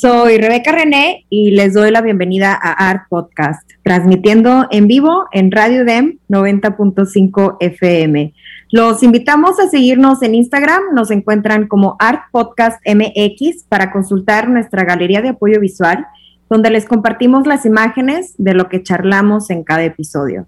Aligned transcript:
Soy 0.00 0.38
Rebeca 0.38 0.72
René 0.72 1.26
y 1.28 1.50
les 1.50 1.74
doy 1.74 1.90
la 1.90 2.00
bienvenida 2.00 2.54
a 2.54 2.88
Art 2.88 3.02
Podcast, 3.10 3.70
transmitiendo 3.82 4.66
en 4.70 4.86
vivo 4.86 5.26
en 5.30 5.52
Radio 5.52 5.84
DEM 5.84 6.20
90.5 6.30 7.58
FM. 7.60 8.32
Los 8.70 9.02
invitamos 9.02 9.60
a 9.60 9.68
seguirnos 9.68 10.22
en 10.22 10.34
Instagram, 10.36 10.94
nos 10.94 11.10
encuentran 11.10 11.68
como 11.68 11.96
Art 11.98 12.22
Podcast 12.32 12.80
MX 12.86 13.64
para 13.68 13.92
consultar 13.92 14.48
nuestra 14.48 14.84
galería 14.84 15.20
de 15.20 15.28
apoyo 15.28 15.60
visual, 15.60 16.06
donde 16.48 16.70
les 16.70 16.86
compartimos 16.86 17.46
las 17.46 17.66
imágenes 17.66 18.32
de 18.38 18.54
lo 18.54 18.70
que 18.70 18.82
charlamos 18.82 19.50
en 19.50 19.64
cada 19.64 19.84
episodio. 19.84 20.46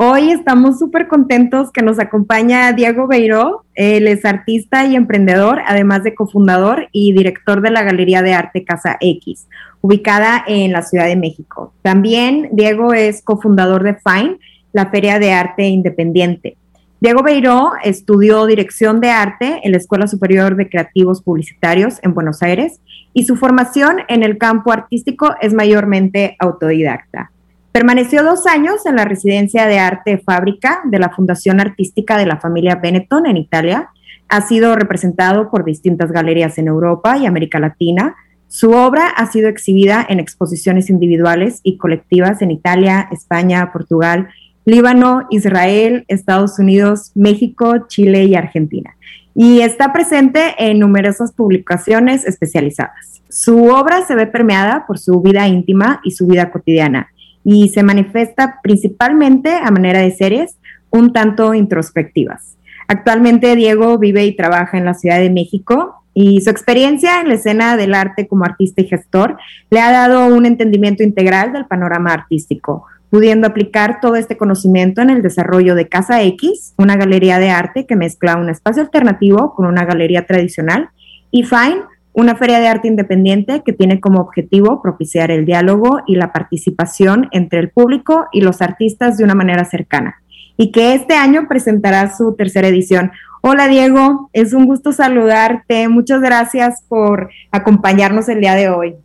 Hoy 0.00 0.30
estamos 0.30 0.78
súper 0.78 1.08
contentos 1.08 1.72
que 1.72 1.82
nos 1.82 1.98
acompaña 1.98 2.72
Diego 2.72 3.08
Beiró. 3.08 3.64
Él 3.74 4.06
es 4.06 4.24
artista 4.24 4.86
y 4.86 4.94
emprendedor, 4.94 5.58
además 5.66 6.04
de 6.04 6.14
cofundador 6.14 6.86
y 6.92 7.12
director 7.12 7.62
de 7.62 7.72
la 7.72 7.82
Galería 7.82 8.22
de 8.22 8.32
Arte 8.32 8.64
Casa 8.64 8.96
X, 9.00 9.48
ubicada 9.80 10.44
en 10.46 10.70
la 10.70 10.82
Ciudad 10.82 11.06
de 11.06 11.16
México. 11.16 11.72
También 11.82 12.48
Diego 12.52 12.94
es 12.94 13.22
cofundador 13.22 13.82
de 13.82 13.96
FINE, 13.96 14.38
la 14.72 14.86
Feria 14.86 15.18
de 15.18 15.32
Arte 15.32 15.66
Independiente. 15.66 16.56
Diego 17.00 17.24
Beiró 17.24 17.72
estudió 17.82 18.46
dirección 18.46 19.00
de 19.00 19.10
arte 19.10 19.62
en 19.64 19.72
la 19.72 19.78
Escuela 19.78 20.06
Superior 20.06 20.54
de 20.54 20.68
Creativos 20.68 21.22
Publicitarios 21.22 21.98
en 22.04 22.14
Buenos 22.14 22.40
Aires 22.44 22.80
y 23.14 23.24
su 23.24 23.34
formación 23.34 23.96
en 24.06 24.22
el 24.22 24.38
campo 24.38 24.70
artístico 24.70 25.34
es 25.40 25.54
mayormente 25.54 26.36
autodidacta. 26.38 27.32
Permaneció 27.72 28.24
dos 28.24 28.46
años 28.46 28.86
en 28.86 28.96
la 28.96 29.04
residencia 29.04 29.66
de 29.66 29.78
arte 29.78 30.18
fábrica 30.18 30.80
de 30.84 30.98
la 30.98 31.10
Fundación 31.10 31.60
Artística 31.60 32.16
de 32.16 32.26
la 32.26 32.40
familia 32.40 32.76
Benetton 32.76 33.26
en 33.26 33.36
Italia. 33.36 33.90
Ha 34.28 34.40
sido 34.40 34.74
representado 34.74 35.50
por 35.50 35.64
distintas 35.64 36.10
galerías 36.10 36.56
en 36.58 36.68
Europa 36.68 37.18
y 37.18 37.26
América 37.26 37.60
Latina. 37.60 38.16
Su 38.48 38.70
obra 38.70 39.08
ha 39.08 39.30
sido 39.30 39.48
exhibida 39.48 40.04
en 40.08 40.18
exposiciones 40.18 40.88
individuales 40.88 41.60
y 41.62 41.76
colectivas 41.76 42.40
en 42.40 42.50
Italia, 42.50 43.06
España, 43.12 43.70
Portugal, 43.70 44.28
Líbano, 44.64 45.26
Israel, 45.30 46.04
Estados 46.08 46.58
Unidos, 46.58 47.12
México, 47.14 47.86
Chile 47.86 48.24
y 48.24 48.34
Argentina. 48.34 48.96
Y 49.34 49.60
está 49.60 49.92
presente 49.92 50.54
en 50.58 50.78
numerosas 50.78 51.32
publicaciones 51.32 52.24
especializadas. 52.24 53.22
Su 53.28 53.66
obra 53.66 54.06
se 54.06 54.14
ve 54.14 54.26
permeada 54.26 54.86
por 54.86 54.98
su 54.98 55.20
vida 55.20 55.46
íntima 55.46 56.00
y 56.02 56.12
su 56.12 56.26
vida 56.26 56.50
cotidiana 56.50 57.10
y 57.44 57.68
se 57.68 57.82
manifiesta 57.82 58.60
principalmente 58.62 59.54
a 59.54 59.70
manera 59.70 60.00
de 60.00 60.10
series 60.10 60.56
un 60.90 61.12
tanto 61.12 61.54
introspectivas. 61.54 62.56
Actualmente 62.86 63.54
Diego 63.54 63.98
vive 63.98 64.24
y 64.24 64.36
trabaja 64.36 64.78
en 64.78 64.84
la 64.84 64.94
Ciudad 64.94 65.18
de 65.18 65.30
México 65.30 66.02
y 66.14 66.40
su 66.40 66.50
experiencia 66.50 67.20
en 67.20 67.28
la 67.28 67.34
escena 67.34 67.76
del 67.76 67.94
arte 67.94 68.26
como 68.26 68.44
artista 68.44 68.80
y 68.80 68.86
gestor 68.88 69.36
le 69.70 69.80
ha 69.80 69.92
dado 69.92 70.34
un 70.34 70.46
entendimiento 70.46 71.02
integral 71.02 71.52
del 71.52 71.66
panorama 71.66 72.12
artístico, 72.12 72.86
pudiendo 73.10 73.46
aplicar 73.46 74.00
todo 74.00 74.16
este 74.16 74.36
conocimiento 74.36 75.00
en 75.00 75.10
el 75.10 75.22
desarrollo 75.22 75.74
de 75.74 75.88
Casa 75.88 76.22
X, 76.22 76.74
una 76.76 76.96
galería 76.96 77.38
de 77.38 77.50
arte 77.50 77.86
que 77.86 77.94
mezcla 77.94 78.36
un 78.36 78.48
espacio 78.48 78.82
alternativo 78.82 79.54
con 79.54 79.66
una 79.66 79.84
galería 79.84 80.26
tradicional, 80.26 80.88
y 81.30 81.44
Fine, 81.44 81.82
una 82.12 82.36
feria 82.36 82.58
de 82.58 82.68
arte 82.68 82.88
independiente 82.88 83.62
que 83.64 83.72
tiene 83.72 84.00
como 84.00 84.20
objetivo 84.20 84.82
propiciar 84.82 85.30
el 85.30 85.44
diálogo 85.44 86.00
y 86.06 86.16
la 86.16 86.32
participación 86.32 87.28
entre 87.32 87.60
el 87.60 87.70
público 87.70 88.26
y 88.32 88.40
los 88.40 88.60
artistas 88.62 89.18
de 89.18 89.24
una 89.24 89.34
manera 89.34 89.64
cercana 89.64 90.16
y 90.56 90.72
que 90.72 90.92
este 90.94 91.14
año 91.14 91.46
presentará 91.48 92.14
su 92.14 92.34
tercera 92.34 92.68
edición. 92.68 93.12
Hola 93.40 93.68
Diego, 93.68 94.28
es 94.32 94.52
un 94.52 94.66
gusto 94.66 94.92
saludarte. 94.92 95.88
Muchas 95.88 96.20
gracias 96.20 96.82
por 96.88 97.30
acompañarnos 97.52 98.28
el 98.28 98.40
día 98.40 98.56
de 98.56 98.68
hoy. 98.68 98.96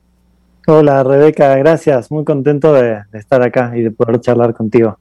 Hola 0.65 1.03
Rebeca, 1.03 1.55
gracias. 1.57 2.09
Muy 2.09 2.23
contento 2.23 2.73
de, 2.73 3.03
de 3.11 3.19
estar 3.19 3.43
acá 3.43 3.71
y 3.75 3.81
de 3.83 3.91
poder 3.91 4.19
charlar 4.19 4.53
contigo. 4.55 4.97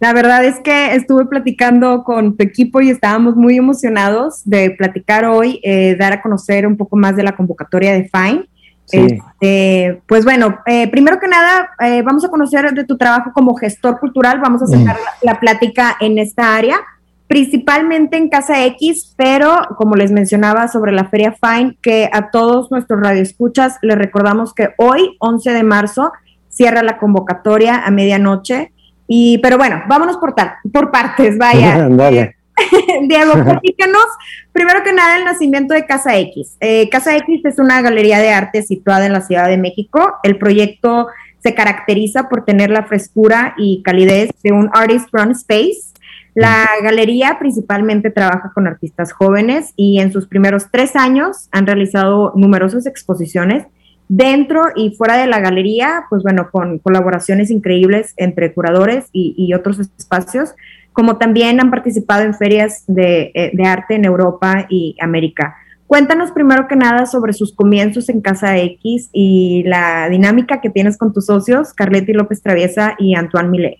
La 0.00 0.12
verdad 0.12 0.44
es 0.44 0.60
que 0.60 0.94
estuve 0.94 1.26
platicando 1.26 2.04
con 2.04 2.36
tu 2.36 2.44
equipo 2.44 2.80
y 2.80 2.90
estábamos 2.90 3.34
muy 3.34 3.56
emocionados 3.56 4.42
de 4.44 4.70
platicar 4.70 5.24
hoy, 5.24 5.60
eh, 5.64 5.96
dar 5.98 6.12
a 6.12 6.22
conocer 6.22 6.66
un 6.66 6.76
poco 6.76 6.96
más 6.96 7.16
de 7.16 7.24
la 7.24 7.34
convocatoria 7.34 7.92
de 7.92 8.08
Fine. 8.08 8.48
Este, 8.90 10.00
pues 10.06 10.24
bueno, 10.24 10.60
eh, 10.66 10.88
primero 10.88 11.18
que 11.20 11.28
nada, 11.28 11.70
eh, 11.80 12.00
vamos 12.02 12.24
a 12.24 12.28
conocer 12.28 12.72
de 12.72 12.84
tu 12.84 12.96
trabajo 12.96 13.32
como 13.34 13.54
gestor 13.54 13.98
cultural, 13.98 14.40
vamos 14.40 14.62
a 14.62 14.66
sacar 14.66 14.96
mm. 14.96 15.26
la, 15.26 15.40
plática 15.40 15.96
en 16.00 16.18
esta 16.18 16.56
área, 16.56 16.78
principalmente 17.26 18.16
en 18.16 18.30
Casa 18.30 18.64
X, 18.64 19.12
pero 19.16 19.60
como 19.76 19.94
les 19.94 20.10
mencionaba 20.10 20.68
sobre 20.68 20.92
la 20.92 21.08
Feria 21.08 21.36
Fine, 21.38 21.76
que 21.82 22.08
a 22.10 22.30
todos 22.30 22.70
nuestros 22.70 23.00
radioescuchas 23.00 23.76
les 23.82 23.98
recordamos 23.98 24.54
que 24.54 24.70
hoy, 24.78 25.16
11 25.18 25.50
de 25.50 25.62
marzo, 25.64 26.12
cierra 26.48 26.82
la 26.82 26.98
convocatoria 26.98 27.84
a 27.84 27.90
medianoche 27.90 28.72
y, 29.08 29.38
pero 29.38 29.58
bueno, 29.58 29.82
vámonos 29.88 30.18
por, 30.18 30.34
por 30.72 30.90
partes, 30.92 31.36
vaya. 31.36 31.88
Diego, 33.08 33.32
platícanos 33.44 34.06
primero 34.52 34.82
que 34.82 34.92
nada 34.92 35.18
el 35.18 35.24
nacimiento 35.24 35.74
de 35.74 35.86
Casa 35.86 36.16
X. 36.18 36.56
Eh, 36.60 36.88
Casa 36.90 37.16
X 37.16 37.44
es 37.44 37.58
una 37.58 37.80
galería 37.82 38.18
de 38.18 38.30
arte 38.30 38.62
situada 38.62 39.06
en 39.06 39.12
la 39.12 39.20
Ciudad 39.20 39.48
de 39.48 39.58
México. 39.58 40.14
El 40.22 40.38
proyecto 40.38 41.08
se 41.40 41.54
caracteriza 41.54 42.28
por 42.28 42.44
tener 42.44 42.70
la 42.70 42.84
frescura 42.84 43.54
y 43.56 43.82
calidez 43.82 44.30
de 44.42 44.52
un 44.52 44.70
artist 44.72 45.08
run 45.12 45.30
space. 45.32 45.92
La 46.34 46.68
galería 46.82 47.36
principalmente 47.38 48.10
trabaja 48.10 48.52
con 48.54 48.66
artistas 48.66 49.12
jóvenes 49.12 49.72
y 49.76 50.00
en 50.00 50.12
sus 50.12 50.26
primeros 50.26 50.66
tres 50.70 50.94
años 50.94 51.48
han 51.52 51.66
realizado 51.66 52.32
numerosas 52.36 52.86
exposiciones 52.86 53.66
dentro 54.08 54.62
y 54.74 54.94
fuera 54.96 55.16
de 55.18 55.26
la 55.26 55.38
galería, 55.38 56.06
pues 56.08 56.22
bueno, 56.22 56.48
con 56.50 56.78
colaboraciones 56.78 57.50
increíbles 57.50 58.14
entre 58.16 58.52
curadores 58.52 59.06
y, 59.12 59.52
otros 59.54 59.78
espacios, 59.78 60.54
como 60.92 61.18
también 61.18 61.60
han 61.60 61.70
participado 61.70 62.22
en 62.24 62.34
ferias 62.34 62.84
eh, 62.96 63.50
de, 63.52 63.64
arte 63.64 63.94
en 63.94 64.04
Europa 64.04 64.66
y 64.68 64.96
América. 65.00 65.56
Cuéntanos 65.86 66.32
primero 66.32 66.66
que 66.68 66.76
nada 66.76 67.06
sobre 67.06 67.32
sus 67.32 67.54
comienzos 67.54 68.08
en 68.08 68.20
Casa 68.20 68.58
X 68.58 69.08
y 69.12 69.62
la 69.64 70.08
dinámica 70.08 70.60
que 70.60 70.70
tienes 70.70 70.98
con 70.98 71.12
tus 71.12 71.26
socios, 71.26 71.72
Carletti 71.72 72.12
López 72.12 72.42
Traviesa 72.42 72.94
y 72.98 73.14
Antoine 73.14 73.48
Millet. 73.48 73.78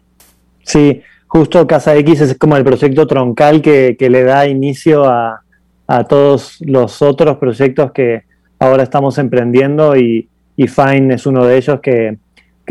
Sí, 0.63 1.03
justo 1.27 1.67
Casa 1.67 1.95
X 1.97 2.21
es 2.21 2.39
como 2.39 2.57
el 2.57 2.65
proyecto 2.65 3.07
troncal 3.07 3.61
que, 3.61 3.97
le 3.99 4.23
da 4.23 4.47
inicio 4.47 5.05
a, 5.05 5.43
a 5.87 6.05
todos 6.05 6.59
los 6.61 7.03
otros 7.03 7.37
proyectos 7.37 7.93
que, 7.93 8.28
ahora 8.59 8.83
estamos 8.83 9.19
emprendiendo 9.19 9.97
y, 9.97 10.29
Fine 10.57 11.15
es 11.15 11.25
uno 11.25 11.45
de 11.45 11.57
ellos 11.57 11.81
que, 11.81 12.19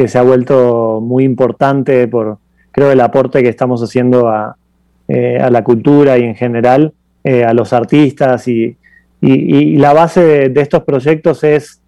se 0.07 0.17
ha 0.17 0.21
vuelto 0.21 0.99
muy 1.01 1.23
importante 1.23 2.07
por, 2.07 2.37
creo, 2.71 2.91
el 2.91 2.99
aporte 2.99 3.41
que 3.41 3.49
estamos 3.49 3.81
haciendo 3.81 4.27
a, 4.27 4.57
eh, 5.07 5.39
la 5.49 5.63
cultura 5.63 6.17
y 6.17 6.23
en 6.23 6.35
general 6.35 6.93
eh, 7.23 7.45
a 7.45 7.53
los 7.53 7.73
artistas 7.73 8.47
y, 8.47 8.75
la 9.21 9.93
base 9.93 10.49
de, 10.49 10.61
estos 10.61 10.83
proyectos 10.83 11.43
es 11.43 11.81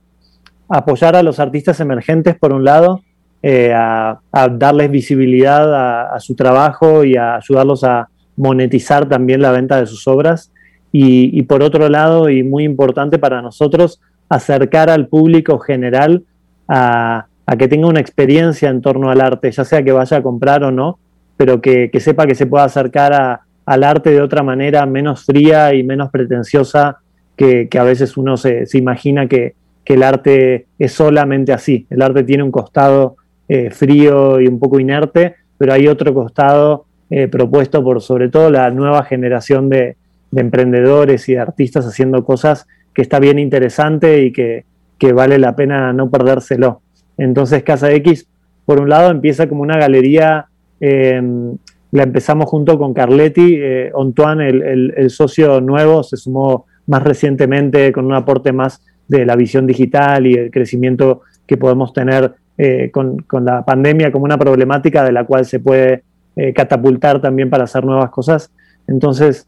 apoyar 0.69 1.15
a 1.15 1.21
los 1.21 1.39
artistas 1.39 1.79
emergentes 1.79 2.35
por 2.35 2.53
un 2.53 2.63
lado, 2.63 3.01
eh, 3.43 3.73
a, 3.75 4.19
darles 4.51 4.89
visibilidad 4.89 5.73
a, 5.75 6.15
a, 6.15 6.19
su 6.19 6.33
trabajo 6.35 7.03
y 7.03 7.17
a 7.17 7.35
ayudarlos 7.35 7.83
a 7.83 8.09
monetizar 8.37 9.07
también 9.07 9.41
la 9.41 9.51
venta 9.51 9.79
de 9.79 9.85
sus 9.85 10.07
obras 10.07 10.51
y, 10.91 11.43
por 11.43 11.61
otro 11.61 11.87
lado, 11.89 12.29
y 12.29 12.43
muy 12.43 12.63
importante 12.63 13.19
para 13.19 13.41
nosotros, 13.41 14.01
acercar 14.27 14.89
al 14.89 15.07
público 15.07 15.59
general 15.59 16.23
a, 16.67 17.27
que 17.57 17.67
tenga 17.67 17.87
una 17.87 17.99
experiencia 17.99 18.69
en 18.69 18.81
torno 18.81 19.09
al 19.09 19.21
arte, 19.21 19.51
ya 19.51 19.65
sea 19.65 19.83
que 19.83 19.91
vaya 19.91 20.17
a 20.17 20.23
comprar 20.23 20.63
o 20.63 20.71
no, 20.71 20.99
pero 21.37 21.61
que, 21.61 21.91
sepa 21.99 22.27
que 22.27 22.35
se 22.35 22.45
pueda 22.45 22.63
acercar 22.63 23.41
al 23.65 23.83
arte 23.83 24.11
de 24.11 24.21
otra 24.21 24.43
manera 24.43 24.85
menos 24.85 25.25
fría 25.25 25.73
y 25.73 25.83
menos 25.83 26.09
pretenciosa 26.09 26.97
que, 27.35 27.67
a 27.77 27.83
veces 27.83 28.17
uno 28.17 28.37
se, 28.37 28.65
imagina 28.73 29.27
que, 29.27 29.55
el 29.85 30.03
arte 30.03 30.67
es 30.77 30.91
solamente 30.91 31.51
así. 31.51 31.87
El 31.89 32.03
arte 32.03 32.23
tiene 32.23 32.43
un 32.43 32.51
costado 32.51 33.15
eh, 33.47 33.71
frío 33.71 34.39
y 34.39 34.45
un 34.45 34.59
poco 34.59 34.79
inerte, 34.79 35.33
pero 35.57 35.73
hay 35.73 35.87
otro 35.87 36.13
costado 36.13 36.85
eh, 37.09 37.27
propuesto 37.27 37.83
por 37.83 37.99
sobre 37.99 38.29
todo 38.29 38.51
la 38.51 38.69
nueva 38.69 39.03
generación 39.03 39.67
de, 39.67 39.97
de 40.31 40.41
emprendedores 40.41 41.27
y 41.29 41.33
de 41.33 41.39
artistas 41.39 41.85
haciendo 41.85 42.23
cosas 42.23 42.67
que 42.93 43.01
está 43.01 43.19
bien 43.19 43.39
interesante 43.39 44.23
y 44.23 44.31
que, 44.31 44.65
que 44.97 45.13
vale 45.13 45.39
la 45.39 45.55
pena 45.55 45.93
no 45.93 46.09
perdérselo. 46.09 46.81
Entonces 47.17 47.63
Casa 47.63 47.91
X, 47.91 48.27
por 48.65 48.79
un 48.79 48.89
lado, 48.89 49.09
empieza 49.09 49.49
como 49.49 49.61
una 49.61 49.77
galería, 49.77 50.47
em, 50.79 51.57
la 51.91 52.03
empezamos 52.03 52.47
junto 52.47 52.77
con 52.77 52.93
Carletti, 52.93 53.55
eh, 53.57 53.91
Antoine, 53.99 54.47
el, 54.47 55.09
socio 55.09 55.59
nuevo, 55.59 56.03
se 56.03 56.17
sumó 56.17 56.65
más 56.85 57.03
recientemente 57.03 57.91
con 57.91 58.05
un 58.05 58.13
aporte 58.13 58.51
más 58.53 58.81
de 59.07 59.25
la 59.25 59.35
visión 59.35 59.65
digital 59.65 60.27
y 60.27 60.33
el 60.35 60.51
crecimiento 60.51 61.21
que 61.47 61.57
podemos 61.57 61.93
tener 61.93 62.35
eh, 62.57 62.91
con, 62.91 63.25
la 63.43 63.65
pandemia 63.65 64.11
como 64.11 64.25
una 64.25 64.37
problemática 64.37 65.03
de 65.03 65.11
la 65.11 65.23
cual 65.25 65.45
se 65.45 65.59
puede 65.59 66.03
eh, 66.35 66.53
catapultar 66.53 67.19
también 67.19 67.49
para 67.49 67.63
hacer 67.63 67.83
nuevas 67.83 68.11
cosas. 68.11 68.51
Entonces, 68.87 69.47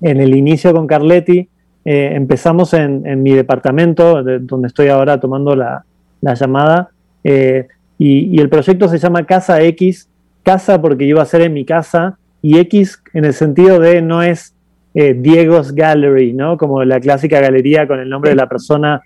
en 0.00 0.20
el 0.20 0.34
inicio 0.34 0.72
con 0.72 0.86
Carletti, 0.86 1.48
eh, 1.84 2.10
empezamos 2.14 2.72
en, 2.74 3.22
mi 3.22 3.32
departamento, 3.32 4.22
donde 4.22 4.68
estoy 4.68 4.88
ahora 4.88 5.20
tomando 5.20 5.54
la, 5.54 5.84
llamada, 6.22 6.90
y, 7.22 7.66
y, 7.98 8.38
el 8.38 8.48
proyecto 8.48 8.88
se 8.88 8.98
llama 8.98 9.24
Casa 9.24 9.62
X, 9.62 10.08
casa 10.42 10.80
porque 10.80 11.04
iba 11.04 11.22
a 11.22 11.26
ser 11.26 11.42
en 11.42 11.52
mi 11.52 11.64
casa, 11.64 12.18
y 12.42 12.58
X 12.58 13.02
en 13.12 13.24
el 13.24 13.34
sentido 13.34 13.78
de 13.78 14.02
no 14.02 14.22
es 14.22 14.54
Diego's 14.94 15.74
Gallery, 15.74 16.32
¿no? 16.32 16.56
Como 16.56 16.84
la 16.84 17.00
clásica 17.00 17.40
galería 17.40 17.86
con 17.86 18.00
el 18.00 18.08
nombre 18.08 18.30
de 18.30 18.36
la 18.36 18.48
persona. 18.48 19.02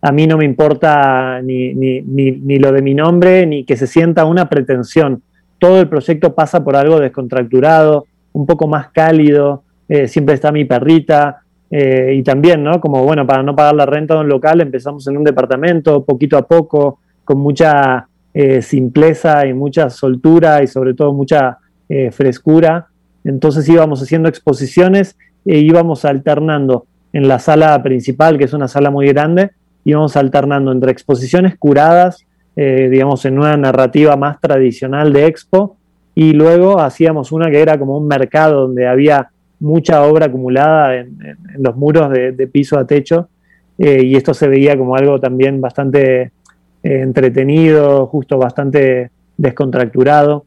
a 0.00 0.12
mí 0.12 0.26
no 0.26 0.36
me 0.36 0.44
importa 0.44 1.40
ni, 1.42 1.74
ni, 1.74 2.02
ni, 2.02 2.58
lo 2.58 2.72
de 2.72 2.82
mi 2.82 2.94
nombre, 2.94 3.46
ni 3.46 3.64
que 3.64 3.76
se 3.76 3.86
sienta 3.86 4.24
una 4.24 4.48
pretensión 4.48 5.22
todo 5.58 5.80
el 5.80 5.88
proyecto 5.88 6.34
pasa 6.34 6.62
por 6.64 6.76
algo 6.76 7.00
descontracturado, 7.00 8.06
un 8.32 8.46
poco 8.46 8.66
más 8.66 8.88
cálido, 8.90 9.64
eh, 9.88 10.06
siempre 10.06 10.34
está 10.34 10.52
mi 10.52 10.64
perrita, 10.64 11.42
eh, 11.70 12.14
y 12.16 12.22
también, 12.22 12.62
¿no? 12.62 12.80
Como, 12.80 13.04
bueno, 13.04 13.26
para 13.26 13.42
no 13.42 13.54
pagar 13.56 13.74
la 13.74 13.86
renta 13.86 14.14
de 14.14 14.20
un 14.20 14.28
local, 14.28 14.60
empezamos 14.60 15.06
en 15.06 15.16
un 15.16 15.24
departamento, 15.24 16.04
poquito 16.04 16.36
a 16.36 16.46
poco, 16.46 17.00
con 17.24 17.38
mucha 17.38 18.06
eh, 18.32 18.62
simpleza 18.62 19.46
y 19.46 19.54
mucha 19.54 19.90
soltura 19.90 20.62
y 20.62 20.66
sobre 20.66 20.94
todo 20.94 21.12
mucha 21.12 21.58
frescura. 22.10 22.88
Entonces 23.24 23.66
íbamos 23.66 24.02
haciendo 24.02 24.28
exposiciones 24.28 25.16
e 25.46 25.60
íbamos 25.60 26.04
alternando 26.04 26.84
en 27.14 27.28
la 27.28 27.38
sala 27.38 27.82
principal, 27.82 28.36
que 28.36 28.44
es 28.44 28.52
una 28.52 28.68
sala 28.68 28.90
muy 28.90 29.06
grande, 29.06 29.52
íbamos 29.84 30.14
alternando 30.14 30.70
entre 30.70 30.92
exposiciones 30.92 31.56
curadas 31.58 32.26
digamos, 32.54 33.24
en 33.24 33.38
una 33.38 33.56
narrativa 33.56 34.16
más 34.16 34.38
tradicional 34.40 35.12
de 35.14 35.26
Expo, 35.26 35.78
y 36.14 36.32
luego 36.32 36.80
hacíamos 36.80 37.30
una 37.30 37.48
que 37.48 37.60
era 37.60 37.78
como 37.78 37.96
un 37.96 38.08
mercado 38.08 38.62
donde 38.62 38.88
había 38.88 39.30
mucha 39.60 40.02
obra 40.04 40.26
acumulada 40.26 40.96
en, 40.96 41.18
los 41.58 41.76
muros 41.76 42.10
de, 42.10 42.46
piso 42.46 42.78
a 42.78 42.86
techo, 42.86 43.28
eh, 43.78 44.02
y 44.04 44.16
esto 44.16 44.34
se 44.34 44.48
veía 44.48 44.76
como 44.76 44.96
algo 44.96 45.20
también 45.20 45.60
bastante 45.60 46.22
eh, 46.22 46.30
entretenido, 46.82 48.06
justo 48.06 48.38
bastante 48.38 49.10
descontracturado, 49.36 50.44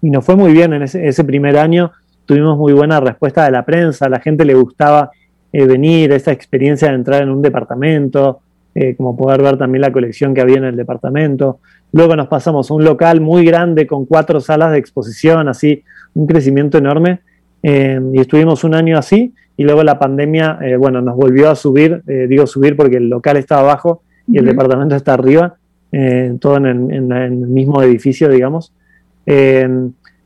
y 0.00 0.10
nos 0.10 0.24
fue 0.24 0.36
muy 0.36 0.52
bien 0.52 0.72
en 0.72 0.82
ese, 0.82 1.24
primer 1.24 1.56
año, 1.56 1.92
tuvimos 2.26 2.58
muy 2.58 2.72
buena 2.72 3.00
respuesta 3.00 3.44
de 3.44 3.52
la 3.52 3.64
prensa, 3.64 4.06
a 4.06 4.08
la 4.08 4.20
gente 4.20 4.44
le 4.44 4.54
gustaba 4.54 5.10
venir, 5.52 6.12
esa 6.12 6.32
experiencia 6.32 6.88
de 6.88 6.94
entrar 6.94 7.22
en 7.22 7.28
un 7.28 7.42
departamento, 7.42 8.40
eh, 8.74 8.96
como 8.96 9.14
poder 9.14 9.42
ver 9.42 9.58
también 9.58 9.82
la 9.82 9.92
colección 9.92 10.32
que 10.32 10.40
había 10.40 10.56
en 10.56 10.64
el 10.64 10.76
departamento. 10.76 11.60
Luego 11.92 12.16
nos 12.16 12.28
pasamos 12.28 12.70
a 12.70 12.74
un 12.74 12.84
local 12.84 13.20
muy 13.20 13.44
grande 13.44 13.86
con 13.86 14.06
cuatro 14.06 14.40
salas 14.40 14.72
de 14.72 14.78
exposición, 14.78 15.46
así, 15.48 15.84
un 16.14 16.26
crecimiento 16.26 16.78
enorme. 16.78 17.20
Eh, 17.62 18.00
y 18.12 18.20
estuvimos 18.20 18.64
un 18.64 18.74
año 18.74 18.98
así 18.98 19.32
y 19.56 19.64
luego 19.64 19.84
la 19.84 19.98
pandemia, 19.98 20.58
eh, 20.62 20.76
bueno, 20.76 21.00
nos 21.00 21.14
volvió 21.16 21.50
a 21.50 21.54
subir, 21.54 22.02
digo 22.04 22.46
subir 22.46 22.76
porque 22.76 22.96
el 22.96 23.08
local 23.08 23.36
está 23.36 23.60
abajo 23.60 24.02
y 24.26 24.38
el 24.38 24.46
departamento 24.46 24.96
está 24.96 25.14
arriba, 25.14 25.56
todo 26.40 26.56
en 26.56 27.12
el, 27.12 27.32
mismo 27.32 27.82
edificio, 27.82 28.28
digamos. 28.28 28.72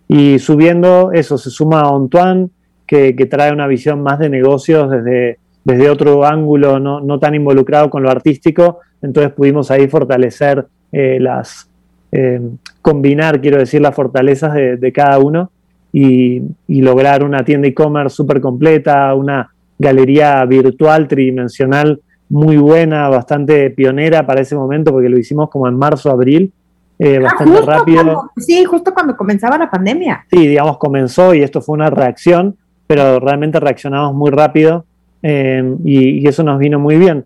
y 0.09 0.39
subiendo, 0.39 1.11
eso, 1.13 1.37
se 1.39 1.51
suma 1.51 1.81
a 1.81 1.95
Antoine, 1.95 2.49
que 2.87 3.27
trae 3.29 3.53
una 3.53 3.67
visión 3.67 4.01
más 4.01 4.19
de 4.19 4.29
negocios 4.29 4.91
desde 4.91 5.39
desde 5.67 5.91
otro 5.91 6.25
ángulo, 6.25 6.79
no, 6.79 7.19
tan 7.19 7.35
involucrado 7.35 7.91
con 7.91 8.05
lo 8.05 8.09
artístico, 8.09 8.79
entonces 9.03 9.33
pudimos 9.33 9.73
ahí 9.73 9.89
fortalecer 9.89 10.65
eh, 10.93 11.19
las, 11.21 11.69
eh, 12.13 12.41
combinar, 12.81 13.41
quiero 13.41 13.59
decir, 13.59 13.81
las 13.81 13.93
fortalezas 13.93 14.55
de, 14.55 14.93
cada 14.93 15.19
uno 15.19 15.51
y, 15.93 16.43
lograr 16.69 17.25
una 17.25 17.45
tienda 17.45 17.69
e-commerce 17.69 18.17
súper 18.17 18.41
completa, 18.41 19.15
una 19.15 19.51
galería 19.79 20.45
virtual 20.45 21.09
tridimensional 21.09 22.01
muy 22.29 22.57
buena, 22.57 23.09
bastante 23.09 23.71
pionera 23.71 24.27
para 24.27 24.41
ese 24.41 24.57
momento, 24.57 24.93
porque 24.93 25.09
lo 25.09 25.19
hicimos 25.19 25.49
como 25.49 25.69
en 25.69 25.77
marzo, 25.77 26.11
abril, 26.11 26.53
eh, 26.99 27.19
ah, 27.19 27.23
bastante 27.23 27.61
rápido. 27.63 28.31
sí, 28.37 28.65
justo 28.65 28.93
cuando 28.93 29.17
comenzaba 29.17 29.57
la 29.59 29.71
pandemia. 29.71 30.27
Sí, 30.31 30.47
digamos, 30.47 30.79
comenzó 30.79 31.35
y 31.35 31.43
esto 31.43 31.61
fue 31.61 31.75
una 31.75 31.91
reacción, 31.91 32.57
pero 32.87 33.21
realmente 33.21 33.61
reaccionamos 33.61 34.15
muy 34.15 34.31
rápido 34.31 34.85
Em, 35.23 35.79
y, 35.85 36.27
eso 36.29 36.45
nos 36.45 36.59
vino 36.59 36.79
muy 36.79 36.97
bien. 36.97 37.25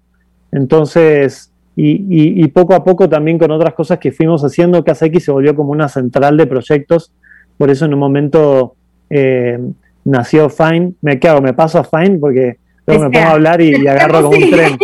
Entonces, 0.52 1.52
y, 1.76 2.46
poco 2.48 2.74
a 2.74 2.82
poco 2.82 3.08
también 3.08 3.38
con 3.38 3.50
otras 3.50 3.74
cosas 3.74 3.98
que 3.98 4.10
fuimos 4.12 4.42
haciendo, 4.42 4.82
Casa 4.84 5.06
X 5.06 5.24
se 5.24 5.32
volvió 5.32 5.54
como 5.54 5.72
una 5.72 5.88
central 5.88 6.36
de 6.36 6.46
proyectos, 6.46 7.12
por 7.60 7.68
eso 7.68 7.84
en 7.84 7.92
un 7.92 8.00
momento 8.00 8.74
em, 9.10 9.74
nació 10.02 10.48
Fine, 10.48 10.94
me 11.02 11.20
hago? 11.22 11.42
me 11.42 11.52
paso 11.52 11.78
a 11.78 11.84
Fine 11.84 12.16
porque 12.16 12.56
luego 12.86 13.04
me 13.04 13.10
pongo 13.10 13.26
a 13.26 13.32
hablar 13.32 13.60
y, 13.60 13.74
agarro 13.86 14.22
como 14.22 14.38
un 14.38 14.50
tren. 14.50 14.78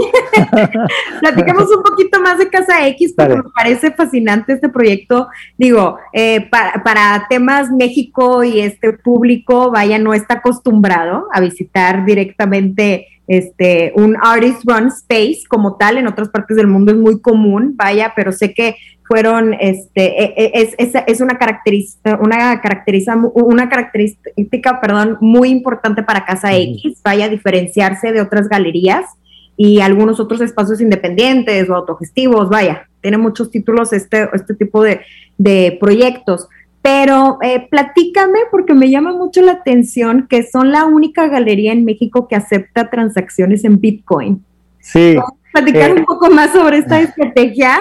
Platicamos 1.21 1.75
un 1.75 1.83
poquito 1.83 2.21
más 2.21 2.37
de 2.37 2.51
Casa 2.51 2.87
X 2.89 3.15
porque 3.17 3.37
me 3.37 3.45
parece 3.55 3.93
fascinante 3.93 4.53
este 4.53 4.69
proyecto. 4.69 5.27
Digo, 5.57 5.97
eh, 6.13 6.47
para, 6.51 6.85
para, 6.85 7.27
temas 7.31 7.71
México 7.71 8.45
y 8.45 8.61
este 8.61 8.93
público, 8.93 9.71
vaya, 9.71 9.99
no 9.99 10.13
está 10.13 10.35
acostumbrado 10.35 11.29
a 11.33 11.41
visitar 11.41 12.05
directamente 12.05 13.07
este 13.27 13.93
un 13.97 14.17
artist 14.23 14.63
run 14.67 14.89
space 14.89 15.41
como 15.49 15.77
tal. 15.77 15.97
En 15.97 16.09
otras 16.09 16.29
partes 16.29 16.59
del 16.59 16.67
mundo 16.67 16.93
es 16.93 16.99
muy 16.99 17.23
común, 17.23 17.73
vaya, 17.75 18.13
pero 18.15 18.33
sé 18.33 18.53
que 18.53 18.77
fueron, 19.07 19.55
este, 19.55 20.23
e, 20.23 20.35
e, 20.37 20.51
es, 20.55 20.75
es, 20.79 21.03
es 21.07 21.21
una, 21.21 21.39
característica, 21.39 22.19
una, 22.21 22.61
caracteriza, 22.61 23.17
una 23.35 23.69
característica, 23.69 24.81
perdón, 24.81 25.19
muy 25.21 25.51
importante 25.51 26.03
para 26.03 26.25
Casa 26.25 26.55
X, 26.55 27.01
vaya 27.05 27.27
a 27.27 27.29
diferenciarse 27.29 28.13
de 28.13 28.21
otras 28.21 28.49
galerías 28.49 29.05
y 29.57 29.81
algunos 29.81 30.21
otros 30.21 30.41
espacios 30.41 30.81
independientes 30.81 31.69
o 31.71 31.75
autogestivos, 31.75 32.49
vaya, 32.49 32.89
tiene 33.01 33.19
muchos 33.19 33.51
títulos 33.51 33.93
este, 33.93 34.29
este 34.33 34.55
tipo 34.55 34.83
de, 34.83 35.79
proyectos. 35.81 36.49
Pero 36.83 37.39
eh, 37.43 37.67
platícame 37.69 38.41
porque 38.51 38.75
me 38.75 38.91
llama 38.91 39.13
mucho 39.13 39.43
la 39.43 39.53
atención 39.53 40.29
que 40.29 40.45
son 40.45 40.71
la 40.71 40.85
única 40.85 41.27
galería 41.27 41.73
en 41.73 41.85
México 41.85 42.29
que 42.29 42.37
acepta 42.37 42.91
transacciones 42.91 43.65
en 43.65 43.81
Bitcoin. 43.81 44.45
Sí. 44.79 45.17
platicar 45.53 45.93
un 45.93 45.99
eh, 45.99 46.05
poco 46.07 46.31
más 46.31 46.53
sobre 46.53 46.79
esta 46.79 47.01
estrategia? 47.01 47.81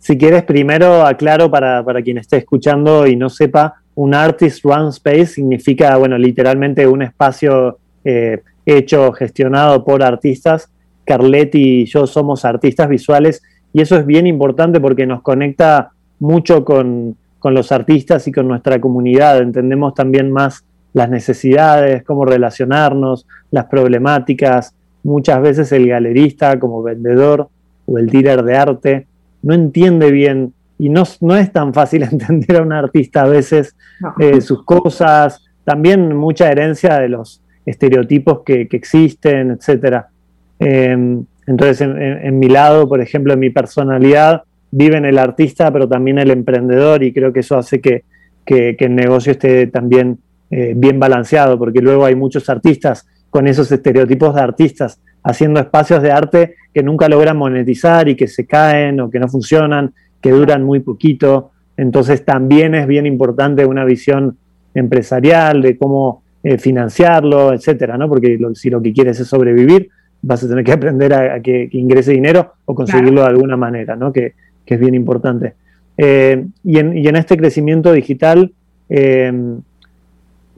Si 0.00 0.18
quieres, 0.18 0.42
primero 0.42 1.06
aclaro 1.06 1.50
para, 1.50 1.84
para 1.84 2.02
quien 2.02 2.18
esté 2.18 2.38
escuchando 2.38 3.06
y 3.06 3.14
no 3.14 3.30
sepa, 3.30 3.76
un 3.94 4.14
Artist 4.14 4.64
Run 4.64 4.88
Space 4.88 5.26
significa, 5.26 5.96
bueno, 5.96 6.18
literalmente 6.18 6.86
un 6.86 7.02
espacio 7.02 7.78
eh, 8.04 8.42
hecho, 8.66 9.12
gestionado 9.12 9.84
por 9.84 10.02
artistas 10.02 10.70
Carletti 11.10 11.80
y 11.80 11.84
yo 11.86 12.06
somos 12.06 12.44
artistas 12.44 12.88
visuales 12.88 13.42
y 13.72 13.80
eso 13.80 13.96
es 13.96 14.06
bien 14.06 14.28
importante 14.28 14.78
porque 14.80 15.06
nos 15.06 15.22
conecta 15.22 15.90
mucho 16.20 16.64
con, 16.64 17.16
los 17.42 17.72
artistas 17.72 18.28
y 18.28 18.32
con 18.32 18.46
nuestra 18.46 18.80
comunidad. 18.80 19.40
Entendemos 19.40 19.94
también 19.94 20.30
más 20.30 20.64
las 20.92 21.10
necesidades, 21.10 22.04
cómo 22.04 22.24
relacionarnos, 22.24 23.26
las 23.50 23.64
problemáticas. 23.64 24.74
Muchas 25.02 25.40
veces 25.42 25.72
el 25.72 25.88
galerista 25.88 26.60
como 26.60 26.80
vendedor 26.82 27.48
o 27.86 27.98
el 27.98 28.06
dealer 28.06 28.44
de 28.44 28.56
arte 28.56 29.06
no 29.42 29.54
entiende 29.54 30.10
bien 30.10 30.52
y 30.78 30.88
no, 30.88 31.04
no 31.20 31.36
es 31.36 31.52
tan 31.52 31.74
fácil 31.74 32.02
entender 32.10 32.56
a 32.56 32.62
un 32.62 32.72
artista 32.72 33.22
a 33.22 33.28
veces 33.28 33.76
eh, 34.18 34.40
sus 34.40 34.64
cosas, 34.64 35.44
también 35.64 36.16
mucha 36.16 36.50
herencia 36.50 36.98
de 36.98 37.08
los 37.08 37.42
estereotipos 37.66 38.40
que, 38.44 38.66
que 38.66 38.76
existen, 38.76 39.50
etcétera. 39.50 40.08
Em, 40.58 41.24
entonces, 41.46 41.80
en, 41.80 42.38
mi 42.38 42.48
lado, 42.48 42.88
por 42.88 43.00
ejemplo, 43.00 43.32
en 43.32 43.40
mi 43.40 43.50
personalidad, 43.50 44.42
vive 44.70 44.96
en 44.96 45.04
el 45.04 45.18
artista, 45.18 45.72
pero 45.72 45.88
también 45.88 46.18
el 46.18 46.30
emprendedor, 46.30 47.02
y 47.02 47.12
creo 47.12 47.32
que 47.32 47.40
eso 47.40 47.58
hace 47.58 47.80
que, 47.80 48.04
el 48.46 48.94
negocio 48.94 49.32
esté 49.32 49.66
también 49.68 50.18
eh, 50.50 50.74
bien 50.76 50.98
balanceado, 50.98 51.58
porque 51.58 51.80
luego 51.80 52.04
hay 52.04 52.14
muchos 52.14 52.48
artistas 52.48 53.06
con 53.30 53.46
esos 53.46 53.70
estereotipos 53.70 54.34
de 54.34 54.40
artistas 54.40 55.00
haciendo 55.22 55.60
espacios 55.60 56.02
de 56.02 56.10
arte 56.10 56.54
que 56.72 56.82
nunca 56.82 57.08
logran 57.08 57.36
monetizar 57.36 58.08
y 58.08 58.14
que 58.14 58.26
se 58.26 58.46
caen 58.46 59.00
o 59.00 59.10
que 59.10 59.18
no 59.18 59.28
funcionan, 59.28 59.92
que 60.20 60.30
duran 60.30 60.64
muy 60.64 60.80
poquito. 60.80 61.50
Entonces 61.76 62.24
también 62.24 62.74
es 62.74 62.86
bien 62.86 63.06
importante 63.06 63.66
una 63.66 63.84
visión 63.84 64.36
empresarial 64.74 65.62
de 65.62 65.76
cómo 65.76 66.22
eh, 66.42 66.58
financiarlo, 66.58 67.52
etcétera, 67.52 67.98
¿no? 67.98 68.08
Porque 68.08 68.38
si 68.54 68.70
lo 68.70 68.80
que 68.80 68.92
quieres 68.92 69.20
es 69.20 69.28
sobrevivir, 69.28 69.90
vas 70.22 70.42
a 70.44 70.48
tener 70.48 70.64
que 70.64 70.72
aprender 70.72 71.14
a, 71.14 71.40
que, 71.40 71.68
ingrese 71.72 72.12
dinero 72.12 72.54
o 72.64 72.74
conseguirlo 72.74 73.22
de 73.22 73.28
alguna 73.28 73.56
manera, 73.56 73.96
¿no? 73.96 74.12
que, 74.12 74.34
es 74.66 74.78
bien 74.78 74.94
importante. 74.94 75.54
Eh, 75.96 76.46
y, 76.62 76.78
en, 76.78 77.16
este 77.16 77.36
crecimiento 77.36 77.92
digital, 77.92 78.52
eh, 78.88 79.32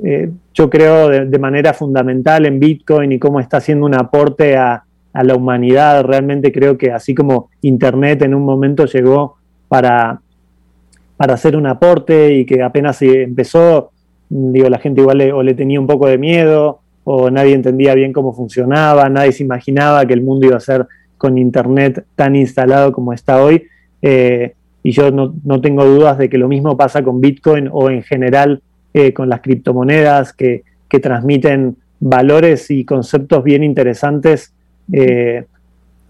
eh, 0.05 0.31
yo 0.55 0.69
creo 0.69 1.09
de, 1.09 1.39
manera 1.39 1.73
fundamental 1.73 2.47
en 2.47 2.59
Bitcoin 2.59 3.13
y 3.13 3.19
cómo 3.19 3.41
está 3.41 3.59
haciendo 3.59 3.87
un 3.87 3.95
aporte 3.95 4.57
a, 4.57 4.85
la 5.15 5.35
humanidad. 5.35 6.05
Realmente 6.05 6.51
creo 6.53 6.79
que 6.79 6.91
así 6.91 7.15
como 7.15 7.51
Internet 7.61 8.23
en 8.23 8.35
un 8.35 8.45
momento 8.45 8.87
llegó 8.87 9.37
para, 9.69 10.21
para 11.19 11.35
hacer 11.35 11.55
un 11.55 11.67
aporte 11.67 12.33
y 12.33 12.47
que 12.47 12.63
apenas 12.63 13.03
empezó, 13.03 13.91
digo, 14.31 14.71
la 14.71 14.79
gente 14.79 15.03
igual 15.03 15.21
o 15.33 15.43
le 15.43 15.53
tenía 15.53 15.79
un 15.79 15.87
poco 15.87 16.09
de 16.09 16.17
miedo 16.17 16.81
o 17.05 17.31
nadie 17.31 17.55
entendía 17.55 17.95
bien 17.95 18.13
cómo 18.13 18.33
funcionaba, 18.33 19.09
nadie 19.11 19.33
se 19.33 19.43
imaginaba 19.43 20.07
que 20.07 20.15
el 20.15 20.23
mundo 20.23 20.47
iba 20.47 20.57
a 20.57 20.61
ser 20.61 20.87
con 21.19 21.37
Internet 21.37 22.05
tan 22.17 22.35
instalado 22.35 22.91
como 22.93 23.13
está 23.13 23.43
hoy. 23.43 23.65
Eh, 24.01 24.55
y 24.83 24.91
yo 24.91 25.11
no, 25.11 25.61
tengo 25.61 25.85
dudas 25.85 26.19
de 26.19 26.29
que 26.29 26.39
lo 26.39 26.49
mismo 26.49 26.77
pasa 26.77 27.03
con 27.03 27.21
Bitcoin 27.21 27.69
o 27.71 27.91
en 27.91 28.03
general 28.03 28.63
eh, 28.95 29.15
con 29.15 29.31
las 29.31 29.41
criptomonedas 29.41 30.35
que, 30.35 30.65
transmiten 31.01 31.79
valores 32.01 32.71
y 32.71 32.85
conceptos 32.85 33.43
bien 33.43 33.65
interesantes 33.65 34.53
eh, 34.93 35.47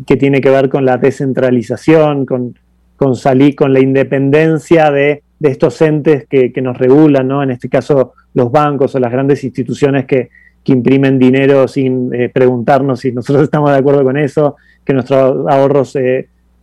que 0.04 0.16
tiene 0.16 0.40
que 0.40 0.50
ver 0.50 0.68
con 0.68 0.84
la 0.84 0.96
descentralización, 0.96 2.26
con, 2.26 2.58
con 2.96 3.14
salir, 3.14 3.54
con 3.54 3.72
la 3.72 3.78
independencia 3.78 4.90
de, 4.90 5.22
estos 5.40 5.80
entes 5.82 6.26
que, 6.28 6.52
nos 6.60 6.76
regulan, 6.76 7.28
¿no? 7.28 7.44
En 7.44 7.52
este 7.52 7.68
caso, 7.68 8.14
los 8.34 8.50
bancos 8.50 8.96
o 8.96 8.98
las 8.98 9.12
grandes 9.12 9.44
instituciones 9.44 10.04
que, 10.06 10.30
que 10.64 10.72
imprimen 10.72 11.16
dinero 11.16 11.68
sin 11.68 12.12
eh, 12.12 12.28
preguntarnos 12.28 12.98
si 12.98 13.12
nosotros 13.12 13.44
estamos 13.44 13.70
de 13.70 13.76
acuerdo 13.76 14.02
con 14.02 14.16
eso, 14.16 14.56
que 14.84 14.94
nuestros 14.94 15.46
ahorros 15.48 15.96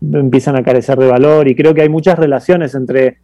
empiezan 0.01 0.57
a 0.57 0.63
carecer 0.63 0.97
de 0.97 1.07
valor 1.07 1.47
y 1.47 1.55
creo 1.55 1.73
que 1.73 1.83
hay 1.83 1.89
muchas 1.89 2.19
relaciones 2.19 2.75
entre 2.75 3.19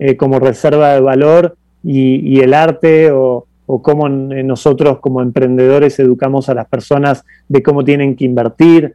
eh, 0.00 0.16
como 0.16 0.40
reserva 0.40 0.94
de 0.94 1.00
valor 1.00 1.56
y, 1.84 2.40
el 2.40 2.52
arte 2.54 3.12
o, 3.12 3.46
cómo 3.82 4.08
nosotros 4.08 4.98
como 4.98 5.22
emprendedores 5.22 5.96
educamos 6.00 6.48
a 6.48 6.54
las 6.54 6.66
personas 6.66 7.24
de 7.48 7.62
cómo 7.62 7.84
tienen 7.84 8.16
que 8.16 8.24
invertir. 8.24 8.94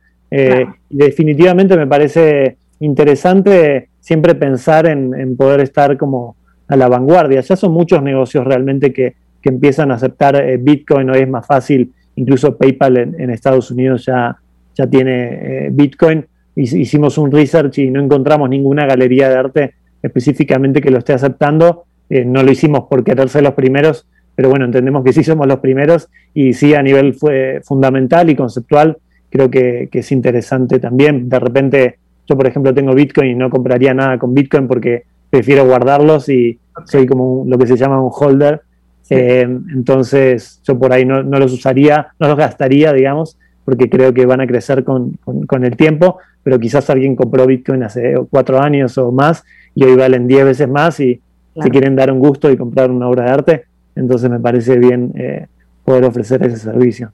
Definitivamente 0.90 1.78
me 1.78 1.88
parece 1.88 2.58
interesante 2.82 3.88
siempre 4.02 4.36
pensar 4.36 4.86
en 4.86 5.38
poder 5.38 5.62
estar 5.62 5.96
como 5.96 6.36
a 6.68 6.76
la 6.76 6.88
vanguardia. 6.88 7.42
Ya 7.42 7.56
son 7.56 7.72
muchos 7.72 8.02
negocios 8.02 8.46
realmente 8.46 8.92
que, 8.92 9.16
que 9.42 9.50
empiezan 9.50 9.92
a 9.92 9.96
aceptar 9.96 10.36
eh, 10.36 10.58
Bitcoin, 10.58 11.10
hoy 11.10 11.20
es 11.20 11.30
más 11.30 11.46
fácil, 11.46 11.92
incluso 12.16 12.58
PayPal 12.58 12.98
en, 12.98 13.30
Estados 13.30 13.70
Unidos 13.72 14.06
ya, 14.06 14.36
ya 14.74 14.88
tiene 14.88 15.68
eh, 15.68 15.70
Bitcoin. 15.72 16.26
Hicimos 16.56 17.18
un 17.18 17.32
research 17.32 17.80
y 17.80 17.92
no 17.92 18.02
encontramos 18.02 18.50
ninguna 18.50 18.86
galería 18.86 19.30
de 19.30 19.36
arte 19.36 19.74
específicamente 20.06 20.82
que 20.82 20.92
lo 20.92 21.00
esté 21.00 21.14
aceptando. 21.14 21.86
Eh, 22.10 22.26
no 22.26 22.44
lo 22.44 22.52
hicimos 22.52 22.86
por 22.90 23.04
querer 23.04 23.30
ser 23.30 23.44
los 23.44 23.54
primeros, 23.54 24.08
pero 24.36 24.50
bueno, 24.50 24.66
entendemos 24.66 25.04
que 25.04 25.14
sí 25.14 25.24
somos 25.24 25.48
los 25.48 25.60
primeros 25.60 26.10
y 26.34 26.54
sí 26.54 26.74
a 26.76 26.84
nivel 26.84 27.16
fue 27.16 27.62
fundamental 27.64 28.30
y 28.30 28.36
conceptual 28.36 28.98
creo 29.30 29.50
que, 29.50 29.90
es 29.92 30.12
interesante 30.12 30.80
también. 30.80 31.28
De 31.28 31.40
repente, 31.40 31.98
yo 32.28 32.38
por 32.38 32.48
ejemplo 32.48 32.74
tengo 32.74 32.94
Bitcoin 32.94 33.32
y 33.32 33.36
no 33.36 33.50
compraría 33.50 33.94
nada 33.94 34.18
con 34.18 34.34
Bitcoin 34.34 34.68
porque 34.68 35.04
prefiero 35.30 35.66
guardarlos 35.66 36.30
y 36.30 36.58
soy 36.86 37.06
como 37.06 37.44
lo 37.46 37.58
que 37.58 37.68
se 37.68 37.76
llama 37.76 38.02
un 38.02 38.12
holder 38.14 38.62
eh, 39.10 39.42
entonces, 39.42 40.62
yo 40.64 40.78
por 40.80 40.92
ahí 40.92 41.06
no, 41.06 41.22
los 41.22 41.54
usaría, 41.54 42.08
no 42.20 42.28
los 42.28 42.38
gastaría, 42.38 42.92
digamos, 42.94 43.38
porque 43.64 43.90
creo 43.90 44.14
que 44.14 44.26
van 44.26 44.42
a 44.42 44.48
crecer 44.48 44.84
con, 44.84 45.18
el 45.64 45.78
tiempo, 45.78 46.18
pero 46.44 46.60
quizás 46.60 46.90
alguien 46.90 47.16
compró 47.16 47.46
Bitcoin 47.46 47.84
hace 47.84 48.16
cuatro 48.30 48.62
años 48.62 48.98
o 48.98 49.12
más 49.12 49.44
y 49.76 49.84
hoy 49.84 49.96
valen 49.96 50.28
diez 50.28 50.46
veces 50.46 50.68
más 50.68 51.00
y 51.00 51.22
si 51.62 51.70
quieren 51.70 51.96
dar 51.96 52.12
un 52.12 52.20
gusto 52.20 52.50
y 52.50 52.58
comprar 52.58 52.90
una 52.90 53.08
obra 53.08 53.26
de 53.26 53.30
arte, 53.30 53.66
entonces 53.96 54.30
me 54.30 54.40
parece 54.40 54.78
bien 54.78 55.12
eh, 55.16 55.48
poder 55.84 56.06
ofrecer 56.06 56.44
ese 56.44 56.58
servicio. 56.58 57.12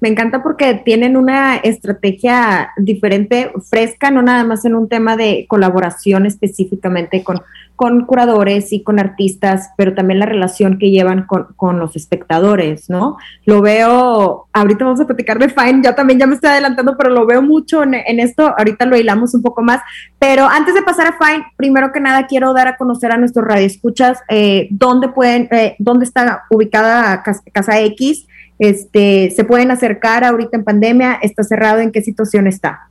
Me 0.00 0.08
encanta 0.08 0.42
porque 0.42 0.74
tienen 0.74 1.16
una 1.16 1.56
estrategia 1.56 2.70
diferente, 2.76 3.52
fresca, 3.68 4.10
no 4.10 4.22
nada 4.22 4.44
más 4.44 4.64
en 4.64 4.74
un 4.74 4.88
tema 4.88 5.16
de 5.16 5.46
colaboración 5.48 6.26
específicamente 6.26 7.22
con, 7.22 7.42
con 7.80 8.04
curadores 8.04 8.74
y 8.74 8.82
con 8.82 8.98
artistas, 8.98 9.70
pero 9.78 9.94
también 9.94 10.18
la 10.18 10.26
relación 10.26 10.78
que 10.78 10.90
llevan 10.90 11.26
con, 11.26 11.78
los 11.78 11.96
espectadores, 11.96 12.90
¿no? 12.90 13.16
Lo 13.46 13.62
veo, 13.62 14.48
ahorita 14.52 14.84
vamos 14.84 15.00
a 15.00 15.06
platicar 15.06 15.38
de 15.38 15.48
Fine, 15.48 15.80
ya 15.82 15.94
también 15.94 16.18
ya 16.18 16.26
me 16.26 16.34
estoy 16.34 16.50
adelantando, 16.50 16.94
pero 16.98 17.08
lo 17.08 17.24
veo 17.24 17.40
mucho 17.40 17.82
en, 17.82 18.20
esto, 18.20 18.54
ahorita 18.58 18.84
lo 18.84 18.98
hilamos 18.98 19.34
un 19.34 19.40
poco 19.40 19.62
más, 19.62 19.80
pero 20.18 20.46
antes 20.46 20.74
de 20.74 20.82
pasar 20.82 21.06
a 21.06 21.16
Fine, 21.24 21.46
primero 21.56 21.90
que 21.90 22.00
nada 22.00 22.26
quiero 22.26 22.52
dar 22.52 22.68
a 22.68 22.76
conocer 22.76 23.12
a 23.12 23.16
nuestros 23.16 23.46
radioescuchas 23.46 24.18
eh, 24.28 24.68
dónde 24.70 25.08
pueden, 25.08 25.48
eh, 25.50 25.76
dónde 25.78 26.04
está 26.04 26.44
ubicada 26.50 27.22
Casa 27.50 27.80
X, 27.80 28.26
este, 28.60 29.30
se 29.34 29.44
pueden 29.44 29.70
acercar 29.70 30.22
ahorita 30.22 30.58
en 30.58 30.64
pandemia, 30.64 31.18
está 31.22 31.42
cerrado, 31.42 31.80
¿en 31.80 31.90
qué 31.90 32.02
situación 32.02 32.46
está? 32.46 32.90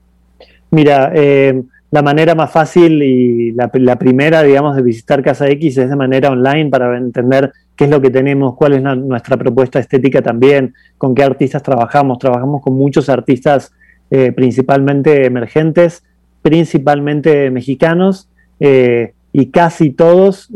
Mira, 0.72 1.12
eh, 1.14 1.62
la 1.92 2.02
manera 2.02 2.34
más 2.34 2.52
fácil 2.52 3.04
y 3.04 3.52
la, 3.52 3.70
primera, 3.70 4.42
digamos, 4.42 4.76
de 4.76 4.82
visitar 4.82 5.22
Casa 5.22 5.48
X 5.48 5.78
es 5.78 5.90
de 5.92 5.96
manera 5.96 6.32
online 6.32 6.72
para 6.72 6.98
entender 6.98 7.52
qué 7.76 7.84
es 7.84 7.92
lo 7.92 8.02
que 8.02 8.10
tenemos, 8.10 8.56
cuál 8.56 8.74
es 8.74 8.82
nuestra 8.82 9.38
propuesta 9.38 9.78
estética 9.78 10.24
también, 10.24 10.74
con 10.98 11.14
qué 11.14 11.22
artistas 11.22 11.62
trabajamos. 11.62 12.18
Trabajamos 12.18 12.64
con 12.64 12.74
muchos 12.74 13.08
artistas 13.08 13.72
eh, 14.10 14.32
principalmente 14.32 15.28
emergentes, 15.28 16.04
principalmente 16.42 17.52
mexicanos, 17.52 18.28
eh, 18.60 19.14
y 19.32 19.52
casi 19.52 19.92
todos 19.92 20.50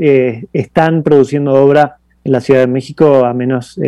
están 0.54 1.04
produciendo 1.04 1.54
obra 1.54 1.98
en 2.24 2.32
la 2.32 2.42
Ciudad 2.42 2.62
de 2.62 2.68
México, 2.68 3.24
a 3.26 3.34
menos 3.36 3.80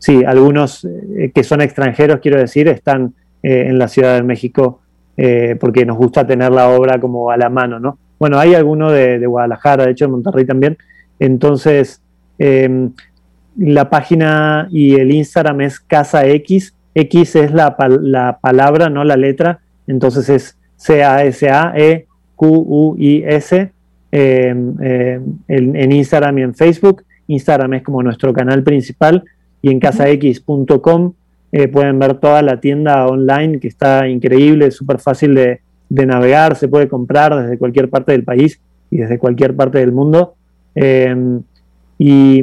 sí, 0.00 0.24
algunos 0.24 0.84
eh, 0.84 1.30
que 1.32 1.44
son 1.44 1.60
extranjeros, 1.60 2.18
quiero 2.18 2.38
decir, 2.38 2.66
están 2.66 3.14
eh, 3.42 3.66
en 3.68 3.78
la 3.78 3.86
Ciudad 3.86 4.16
de 4.16 4.24
México 4.24 4.80
eh, 5.16 5.56
porque 5.60 5.84
nos 5.84 5.96
gusta 5.98 6.26
tener 6.26 6.50
la 6.50 6.70
obra 6.70 6.98
como 6.98 7.30
a 7.30 7.36
la 7.36 7.50
mano, 7.50 7.78
¿no? 7.78 7.98
Bueno, 8.18 8.38
hay 8.38 8.54
alguno 8.54 8.90
de, 8.90 9.24
Guadalajara, 9.26 9.84
de 9.84 9.92
hecho 9.92 10.06
de 10.06 10.12
Monterrey 10.12 10.46
también. 10.46 10.78
Entonces, 11.18 12.00
em, 12.38 12.92
la 13.56 13.90
página 13.90 14.66
y 14.70 14.94
el 14.94 15.12
Instagram 15.12 15.60
es 15.60 15.78
Casa 15.78 16.26
X. 16.26 16.74
X 16.94 17.36
es 17.36 17.52
la, 17.52 17.76
palabra, 18.40 18.88
no 18.88 19.04
la 19.04 19.16
letra. 19.16 19.60
Entonces 19.86 20.28
es 20.28 20.56
C-A-S-A-E-Q-U-I-S 20.76 21.32
em, 24.12 24.74
em, 24.80 25.38
en 25.48 25.92
Instagram 25.92 26.38
y 26.38 26.42
en 26.42 26.54
Facebook. 26.54 27.04
Instagram 27.26 27.74
es 27.74 27.82
como 27.82 28.02
nuestro 28.02 28.32
canal 28.32 28.62
principal 28.62 29.24
y 29.62 29.70
en 29.70 29.80
casax.com 29.80 31.12
eh, 31.52 31.66
pueden 31.66 31.98
ver 31.98 32.14
toda 32.14 32.42
la 32.42 32.60
tienda 32.60 33.06
online 33.06 33.58
que 33.58 33.68
está 33.68 34.08
increíble, 34.08 34.70
súper 34.70 35.00
fácil 35.00 35.34
de, 35.34 35.60
navegar, 35.88 36.54
se 36.54 36.68
puede 36.68 36.88
comprar 36.88 37.34
desde 37.42 37.58
cualquier 37.58 37.90
parte 37.90 38.12
del 38.12 38.22
país 38.22 38.60
y 38.90 38.98
desde 38.98 39.18
cualquier 39.18 39.56
parte 39.56 39.78
del 39.78 39.90
mundo. 39.90 40.34
Em, 40.76 41.42
y 41.98 42.42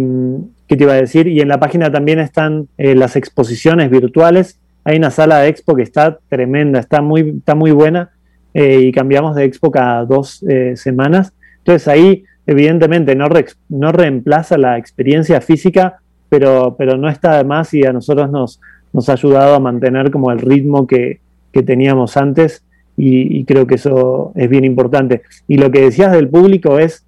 qué 0.67 0.75
te 0.75 0.83
iba 0.83 0.93
a 0.93 0.97
decir, 0.97 1.27
y 1.27 1.39
en 1.39 1.47
la 1.47 1.59
página 1.59 1.89
también 1.89 2.19
están 2.19 2.67
eh, 2.77 2.93
las 2.93 3.15
exposiciones 3.15 3.89
virtuales. 3.89 4.59
Hay 4.83 4.97
una 4.97 5.11
sala 5.11 5.39
de 5.39 5.47
expo 5.47 5.75
que 5.75 5.83
está 5.83 6.19
tremenda, 6.27 6.79
está 6.79 7.01
muy, 7.01 7.37
está 7.39 7.55
muy 7.55 7.71
buena 7.71 8.11
eh, 8.53 8.81
y 8.81 8.91
cambiamos 8.91 9.35
de 9.35 9.45
expo 9.45 9.71
cada 9.71 10.03
dos 10.03 10.43
semanas. 10.75 11.33
Entonces 11.59 11.87
ahí 11.87 12.25
evidentemente 12.45 13.15
no, 13.15 13.29
no 13.69 13.91
reemplaza 13.93 14.57
la 14.57 14.77
experiencia 14.77 15.39
física, 15.39 16.01
pero, 16.29 16.75
pero 16.77 16.97
no 16.97 17.09
está 17.09 17.37
de 17.37 17.43
más 17.43 17.73
y 17.73 17.85
a 17.85 17.93
nosotros 17.93 18.29
nos, 18.29 18.59
nos 18.93 19.09
ha 19.09 19.13
ayudado 19.13 19.55
a 19.55 19.59
mantener 19.59 20.11
como 20.11 20.31
el 20.31 20.39
ritmo 20.39 20.87
que, 20.87 21.19
teníamos 21.65 22.17
antes 22.17 22.63
y, 22.95 23.43
creo 23.45 23.65
que 23.65 23.75
eso 23.75 24.31
es 24.35 24.47
bien 24.47 24.63
importante. 24.63 25.23
Y 25.47 25.57
lo 25.57 25.71
que 25.71 25.81
decías 25.81 26.11
del 26.11 26.29
público 26.29 26.77
es, 26.77 27.03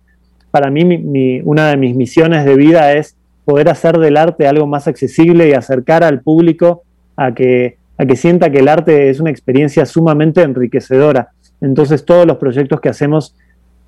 para 0.49 0.71
mí, 0.71 1.41
una 1.45 1.69
de 1.69 1.77
mis 1.77 1.95
misiones 1.95 2.45
de 2.45 2.55
vida 2.55 2.93
es 2.93 3.15
poder 3.45 3.69
hacer 3.69 3.99
del 3.99 4.17
arte 4.17 4.47
algo 4.47 4.65
más 4.65 4.87
accesible 4.87 5.47
y 5.47 5.53
acercar 5.53 6.03
al 6.03 6.21
público 6.21 6.81
a 7.15 7.35
que, 7.35 7.77
a 7.99 8.07
que 8.07 8.15
sienta 8.15 8.49
que 8.49 8.57
el 8.57 8.69
arte 8.69 9.11
es 9.11 9.19
una 9.19 9.29
experiencia 9.29 9.85
sumamente 9.85 10.41
enriquecedora. 10.41 11.29
Entonces 11.61 12.03
todos 12.03 12.25
los 12.25 12.37
proyectos 12.37 12.81
que 12.81 12.89
hacemos 12.89 13.35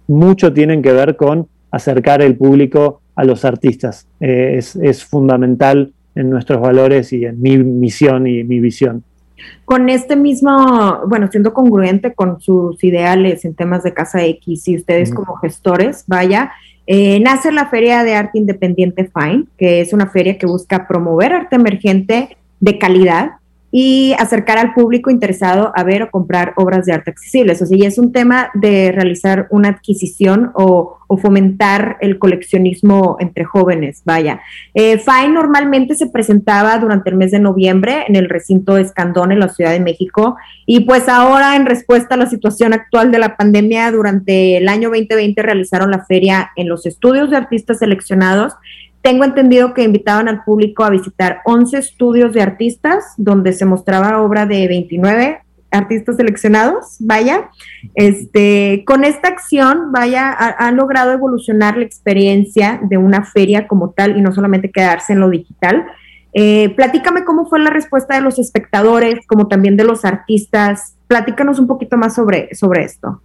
mucho 0.07 0.53
tienen 0.53 0.83
que 0.83 0.91
ver 0.91 1.15
con 1.15 1.47
acercar 1.71 2.21
el 2.21 2.35
público 2.35 3.01
a 3.21 3.23
los 3.23 3.45
artistas. 3.45 4.07
Eh, 4.19 4.57
es, 4.57 5.05
fundamental 5.05 5.93
en 6.15 6.31
nuestros 6.31 6.59
valores 6.59 7.13
y 7.13 7.23
en 7.23 7.39
mi 7.39 7.55
misión 7.59 8.25
y 8.25 8.43
mi 8.43 8.59
visión. 8.59 9.03
Con 9.63 9.89
este 9.89 10.15
mismo, 10.15 11.01
bueno, 11.07 11.27
siendo 11.29 11.53
congruente 11.53 12.13
con 12.15 12.41
sus 12.41 12.83
ideales 12.83 13.45
en 13.45 13.53
temas 13.53 13.83
de 13.83 13.93
Casa 13.93 14.25
X 14.25 14.67
y 14.67 14.75
ustedes 14.75 15.13
como 15.13 15.35
gestores, 15.35 16.03
vaya, 16.07 16.51
eh, 16.87 17.19
nace 17.19 17.51
la 17.51 17.67
Feria 17.67 18.03
de 18.03 18.15
Arte 18.15 18.39
Independiente 18.39 19.09
FINE, 19.13 19.45
que 19.55 19.81
es 19.81 19.93
una 19.93 20.07
feria 20.07 20.39
que 20.39 20.47
busca 20.47 20.87
promover 20.87 21.31
arte 21.31 21.57
emergente 21.57 22.37
de 22.59 22.79
calidad 22.79 23.33
y 23.71 24.13
acercar 24.19 24.57
al 24.57 24.73
público 24.73 25.09
interesado 25.09 25.71
a 25.75 25.83
ver 25.83 26.03
o 26.03 26.11
comprar 26.11 26.53
obras 26.57 26.85
de 26.85 26.93
arte 26.93 27.11
accesibles. 27.11 27.61
O 27.61 27.65
sea, 27.65 27.77
y 27.77 27.85
es 27.85 27.97
un 27.97 28.11
tema 28.11 28.51
de 28.53 28.91
realizar 28.91 29.47
una 29.49 29.69
adquisición 29.69 30.51
o, 30.53 30.97
fomentar 31.21 31.97
el 31.99 32.17
coleccionismo 32.19 33.17
entre 33.19 33.43
jóvenes, 33.43 34.01
vaya. 34.05 34.39
Eh, 34.73 34.97
FAI 34.97 35.29
normalmente 35.29 35.93
se 35.93 36.07
presentaba 36.07 36.77
durante 36.77 37.09
el 37.09 37.17
mes 37.17 37.31
de 37.31 37.39
noviembre 37.39 38.05
en 38.07 38.15
el 38.15 38.29
recinto 38.29 38.77
Escandón 38.77 39.33
en 39.33 39.39
la 39.39 39.49
Ciudad 39.49 39.71
de 39.71 39.81
México 39.81 40.37
y 40.65 40.85
pues 40.85 41.09
ahora 41.09 41.57
en 41.57 41.65
respuesta 41.65 42.15
a 42.15 42.17
la 42.17 42.27
situación 42.27 42.71
actual 42.71 43.11
de 43.11 43.19
la 43.19 43.35
pandemia, 43.35 43.91
durante 43.91 44.55
el 44.55 44.69
año 44.69 44.87
2020 44.87 45.41
realizaron 45.41 45.91
la 45.91 46.05
feria 46.05 46.51
en 46.55 46.69
los 46.69 46.85
estudios 46.85 47.29
de 47.29 47.35
artistas 47.35 47.79
seleccionados 47.79 48.53
tengo 49.01 49.23
entendido 49.23 49.73
que 49.73 49.83
invitaban 49.83 50.27
al 50.27 50.43
público 50.43 50.83
a 50.83 50.89
visitar 50.89 51.41
11 51.45 51.77
estudios 51.77 52.33
de 52.33 52.41
artistas 52.41 53.13
donde 53.17 53.53
se 53.53 53.65
mostraba 53.65 54.21
obra 54.21 54.45
de 54.45 54.67
29 54.67 55.39
artistas 55.71 56.17
seleccionados, 56.17 56.97
vaya. 56.99 57.49
Este, 57.95 58.83
con 58.85 59.03
esta 59.03 59.29
acción, 59.29 59.91
vaya, 59.91 60.35
han 60.57 60.75
logrado 60.75 61.13
evolucionar 61.13 61.77
la 61.77 61.85
experiencia 61.85 62.79
de 62.83 62.97
una 62.97 63.23
feria 63.23 63.67
como 63.67 63.91
tal 63.91 64.17
y 64.17 64.21
no 64.21 64.33
solamente 64.33 64.69
quedarse 64.69 65.13
en 65.13 65.21
lo 65.21 65.29
digital. 65.29 65.85
Eh, 66.33 66.73
platícame 66.75 67.23
cómo 67.23 67.45
fue 67.45 67.59
la 67.59 67.69
respuesta 67.69 68.15
de 68.15 68.21
los 68.21 68.37
espectadores, 68.37 69.25
como 69.27 69.47
también 69.47 69.77
de 69.77 69.85
los 69.85 70.05
artistas. 70.05 70.95
Platícanos 71.07 71.59
un 71.59 71.67
poquito 71.67 71.97
más 71.97 72.15
sobre, 72.15 72.53
sobre 72.53 72.83
esto. 72.83 73.21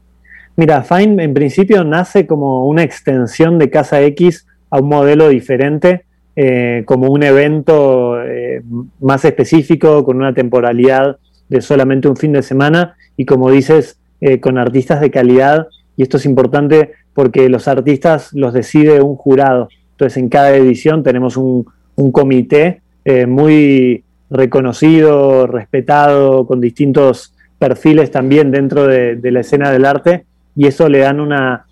Mira, 0.57 0.83
Fine 0.83 1.23
en 1.23 1.35
principio 1.35 1.85
nace 1.85 2.27
como 2.27 2.67
una 2.67 2.83
extensión 2.83 3.59
de 3.59 3.71
Casa 3.71 4.01
X 4.01 4.47
a 4.71 4.79
un 4.79 4.89
modelo 4.89 5.29
diferente, 5.29 6.05
eh, 6.39 6.83
como 6.85 7.11
un 7.11 7.23
evento 7.23 8.23
eh, 8.23 8.63
más 9.01 9.25
específico, 9.25 10.05
con 10.05 10.19
una 10.19 10.35
temporalidad 10.35 11.17
de 11.49 11.63
solamente 11.63 12.09
un 12.09 12.17
fin 12.17 12.33
de 12.33 12.43
semana 12.43 12.95
y 13.17 13.25
como 13.25 13.51
dices, 13.51 13.99
eh, 14.21 14.39
con 14.41 14.59
artistas 14.59 15.01
de 15.01 15.11
calidad. 15.11 15.69
Y 15.97 16.03
esto 16.03 16.19
es 16.19 16.27
importante 16.27 16.93
porque 17.15 17.49
los 17.49 17.69
artistas 17.69 18.35
los 18.35 18.53
decide 18.53 19.01
un 19.01 19.17
jurado. 19.17 19.69
Entonces 19.93 20.19
en 20.19 20.29
cada 20.29 20.55
edición 20.55 21.03
tenemos 21.03 21.39
un, 21.39 21.65
comité 22.13 22.83
muy 23.27 24.05
reconocido, 24.29 25.47
respetado, 25.47 26.47
con 26.47 26.61
distintos 26.61 27.35
perfiles 27.59 28.11
también 28.11 28.51
dentro 28.51 28.87
de, 28.87 29.19
la 29.23 29.41
escena 29.41 29.71
del 29.71 29.87
arte 29.87 30.27
y 30.55 30.67
eso 30.67 30.91
le 30.91 30.99
dan 30.99 31.21
una, 31.21 31.65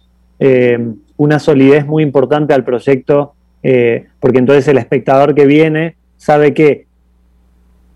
una 1.16 1.38
solidez 1.38 1.86
muy 1.86 2.02
importante 2.02 2.54
al 2.54 2.64
proyecto, 2.64 3.34
eh, 3.62 4.06
porque 4.20 4.38
entonces 4.38 4.66
el 4.68 4.78
espectador 4.78 5.34
que 5.34 5.46
viene 5.46 5.96
sabe 6.16 6.54
que 6.54 6.86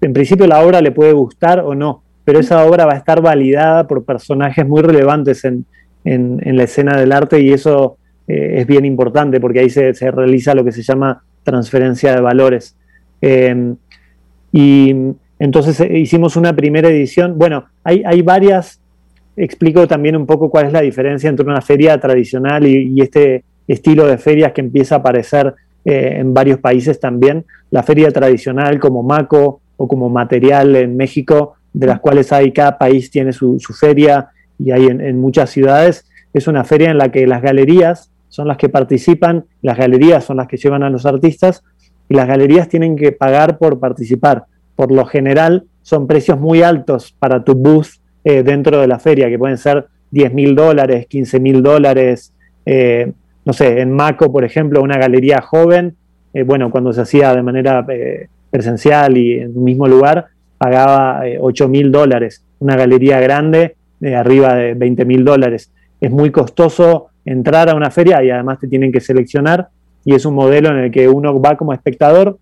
en 0.00 0.12
principio 0.12 0.46
la 0.46 0.62
obra 0.62 0.80
le 0.80 0.92
puede 0.92 1.12
gustar 1.12 1.60
o 1.60 1.74
no, 1.74 2.02
pero 2.24 2.38
esa 2.38 2.64
obra 2.64 2.86
va 2.86 2.92
a 2.92 2.96
estar 2.96 3.20
validada 3.20 3.86
por 3.86 4.04
personajes 4.04 4.66
muy 4.66 4.82
relevantes 4.82 5.44
en, 5.44 5.66
la 6.04 6.62
escena 6.62 6.96
del 6.96 7.12
arte 7.12 7.40
y 7.40 7.52
eso 7.52 7.98
eh, 8.26 8.60
es 8.60 8.66
bien 8.66 8.86
importante 8.86 9.40
porque 9.40 9.60
ahí 9.60 9.68
se, 9.68 9.92
realiza 9.92 10.54
lo 10.54 10.64
que 10.64 10.72
se 10.72 10.82
llama 10.82 11.22
transferencia 11.42 12.14
de 12.14 12.20
valores. 12.20 12.76
Em, 13.20 13.76
y 14.52 14.94
entonces 15.38 15.80
eh, 15.80 15.98
hicimos 15.98 16.36
una 16.36 16.54
primera 16.54 16.88
edición. 16.88 17.36
Bueno, 17.36 17.66
hay, 17.84 18.02
hay 18.06 18.22
varias 18.22 18.80
explico 19.38 19.86
también 19.86 20.16
un 20.16 20.26
poco 20.26 20.50
cuál 20.50 20.66
es 20.66 20.72
la 20.72 20.80
diferencia 20.80 21.30
entre 21.30 21.46
una 21.46 21.60
feria 21.60 21.98
tradicional 21.98 22.66
y, 22.66 23.00
este 23.00 23.44
estilo 23.66 24.06
de 24.06 24.18
ferias 24.18 24.52
que 24.52 24.60
empieza 24.60 24.96
a 24.96 24.98
aparecer 24.98 25.54
eh, 25.84 26.16
en 26.16 26.34
varios 26.34 26.58
países 26.58 26.98
también. 26.98 27.44
La 27.70 27.82
feria 27.82 28.10
tradicional 28.10 28.80
como 28.80 29.02
Maco 29.02 29.60
o 29.76 29.88
como 29.88 30.08
Material 30.08 30.74
en 30.76 30.96
México, 30.96 31.54
de 31.72 31.86
las 31.86 32.00
cuales 32.00 32.32
hay, 32.32 32.52
cada 32.52 32.78
país 32.78 33.10
tiene 33.10 33.32
su, 33.32 33.58
feria 33.78 34.30
y 34.58 34.72
hay 34.72 34.86
en, 34.86 35.20
muchas 35.20 35.50
ciudades, 35.50 36.06
es 36.32 36.48
una 36.48 36.64
feria 36.64 36.90
en 36.90 36.98
la 36.98 37.10
que 37.10 37.26
las 37.26 37.42
galerías 37.42 38.10
son 38.28 38.48
las 38.48 38.56
que 38.56 38.68
participan, 38.68 39.44
las 39.62 39.78
galerías 39.78 40.24
son 40.24 40.38
las 40.38 40.48
que 40.48 40.56
llevan 40.56 40.82
a 40.82 40.90
los 40.90 41.06
artistas 41.06 41.62
y 42.08 42.14
las 42.14 42.26
galerías 42.26 42.68
tienen 42.68 42.96
que 42.96 43.12
pagar 43.12 43.58
por 43.58 43.78
participar. 43.78 44.44
Por 44.74 44.92
lo 44.92 45.06
general 45.06 45.64
son 45.82 46.06
precios 46.06 46.38
muy 46.38 46.62
altos 46.62 47.14
para 47.18 47.44
tu 47.44 47.54
booth 47.54 47.97
eh, 48.24 48.42
dentro 48.42 48.80
de 48.80 48.88
la 48.88 48.98
feria, 48.98 49.28
que 49.28 49.38
pueden 49.38 49.58
ser 49.58 49.86
10 50.10 50.34
mil 50.34 50.54
dólares, 50.54 51.06
15 51.06 51.40
mil 51.40 51.62
dólares. 51.62 52.32
Eh, 52.66 53.12
no 53.44 53.52
sé, 53.52 53.80
en 53.80 53.92
Maco, 53.92 54.32
por 54.32 54.44
ejemplo, 54.44 54.82
una 54.82 54.98
galería 54.98 55.40
joven, 55.40 55.94
eh, 56.34 56.42
bueno, 56.42 56.70
cuando 56.70 56.92
se 56.92 57.00
hacía 57.00 57.34
de 57.34 57.42
manera 57.42 57.86
presencial 58.50 59.16
y 59.16 59.38
en 59.38 59.56
un 59.56 59.64
mismo 59.64 59.86
lugar, 59.86 60.26
pagaba 60.58 61.22
8 61.40 61.68
mil 61.68 61.92
dólares. 61.92 62.44
Una 62.58 62.76
galería 62.76 63.20
grande, 63.20 63.76
arriba 64.16 64.54
de 64.56 64.74
20 64.74 65.04
mil 65.04 65.24
dólares. 65.24 65.70
Es 66.00 66.10
muy 66.10 66.30
costoso 66.30 67.08
entrar 67.24 67.70
a 67.70 67.74
una 67.74 67.90
feria 67.90 68.22
y 68.22 68.30
además 68.30 68.58
te 68.58 68.68
tienen 68.68 68.90
que 68.90 69.00
seleccionar 69.00 69.68
y 70.04 70.14
es 70.14 70.24
un 70.24 70.34
modelo 70.34 70.70
en 70.70 70.78
el 70.78 70.90
que 70.90 71.08
uno 71.08 71.40
va 71.40 71.56
como 71.56 71.72
espectador 71.72 72.38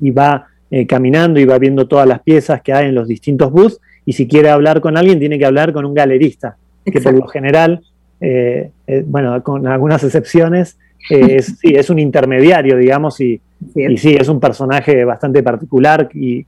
y 0.00 0.10
va 0.10 0.46
caminando 0.88 1.38
y 1.38 1.44
va 1.44 1.58
viendo 1.58 1.86
todas 1.86 2.06
las 2.06 2.22
piezas 2.22 2.62
que 2.62 2.72
hay 2.72 2.88
en 2.88 2.94
los 2.94 3.08
distintos 3.08 3.52
booths 3.52 3.80
y 4.04 4.12
si 4.12 4.26
quiere 4.26 4.50
hablar 4.50 4.80
con 4.80 4.96
alguien 4.96 5.18
tiene 5.18 5.38
que 5.38 5.46
hablar 5.46 5.72
con 5.72 5.84
un 5.84 5.94
galerista, 5.94 6.56
que 6.84 7.00
por 7.00 7.14
lo 7.14 7.26
general, 7.28 7.82
eh, 8.20 8.70
eh, 8.86 9.04
bueno, 9.06 9.42
con 9.42 9.66
algunas 9.66 10.02
excepciones, 10.02 10.78
eh, 11.10 11.36
es, 11.36 11.58
sí, 11.58 11.74
es 11.74 11.90
un 11.90 11.98
intermediario, 11.98 12.76
digamos, 12.76 13.20
y, 13.20 13.40
y, 13.74 13.96
sí, 13.96 14.16
es 14.18 14.28
un 14.28 14.40
personaje 14.40 15.04
bastante 15.04 15.42
particular 15.42 16.08
y... 16.14 16.44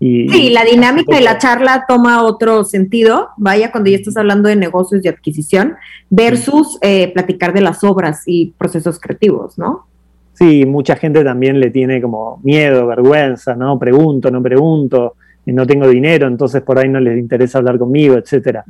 y 0.00 0.28
sí, 0.28 0.50
la 0.50 0.64
dinámica 0.64 1.16
de 1.16 1.22
la 1.22 1.38
charla 1.38 1.84
toma 1.88 2.22
otro 2.22 2.64
sentido, 2.64 3.28
vaya, 3.36 3.70
cuando 3.70 3.90
ya 3.90 3.96
estás 3.96 4.16
hablando 4.16 4.48
de 4.48 4.56
negocios 4.56 5.04
y 5.04 5.08
adquisición, 5.08 5.76
versus 6.10 6.78
platicar 7.14 7.52
de 7.52 7.62
las 7.62 7.82
obras 7.84 8.22
y 8.26 8.52
procesos 8.58 8.98
creativos, 9.00 9.58
¿no? 9.58 9.86
Sí, 10.34 10.64
mucha 10.66 10.94
gente 10.94 11.24
también 11.24 11.58
le 11.58 11.70
tiene 11.70 12.00
como 12.00 12.38
miedo, 12.44 12.86
vergüenza, 12.86 13.56
¿no? 13.56 13.76
Pregunto, 13.76 14.30
no 14.30 14.40
pregunto 14.40 15.16
no 15.52 15.66
tengo 15.66 15.88
dinero, 15.88 16.26
entonces 16.26 16.62
por 16.62 16.78
ahí 16.78 16.88
no 16.88 17.00
les 17.00 17.18
interesa 17.18 17.58
hablar 17.58 17.78
conmigo, 17.78 18.16
etcétera. 18.16 18.64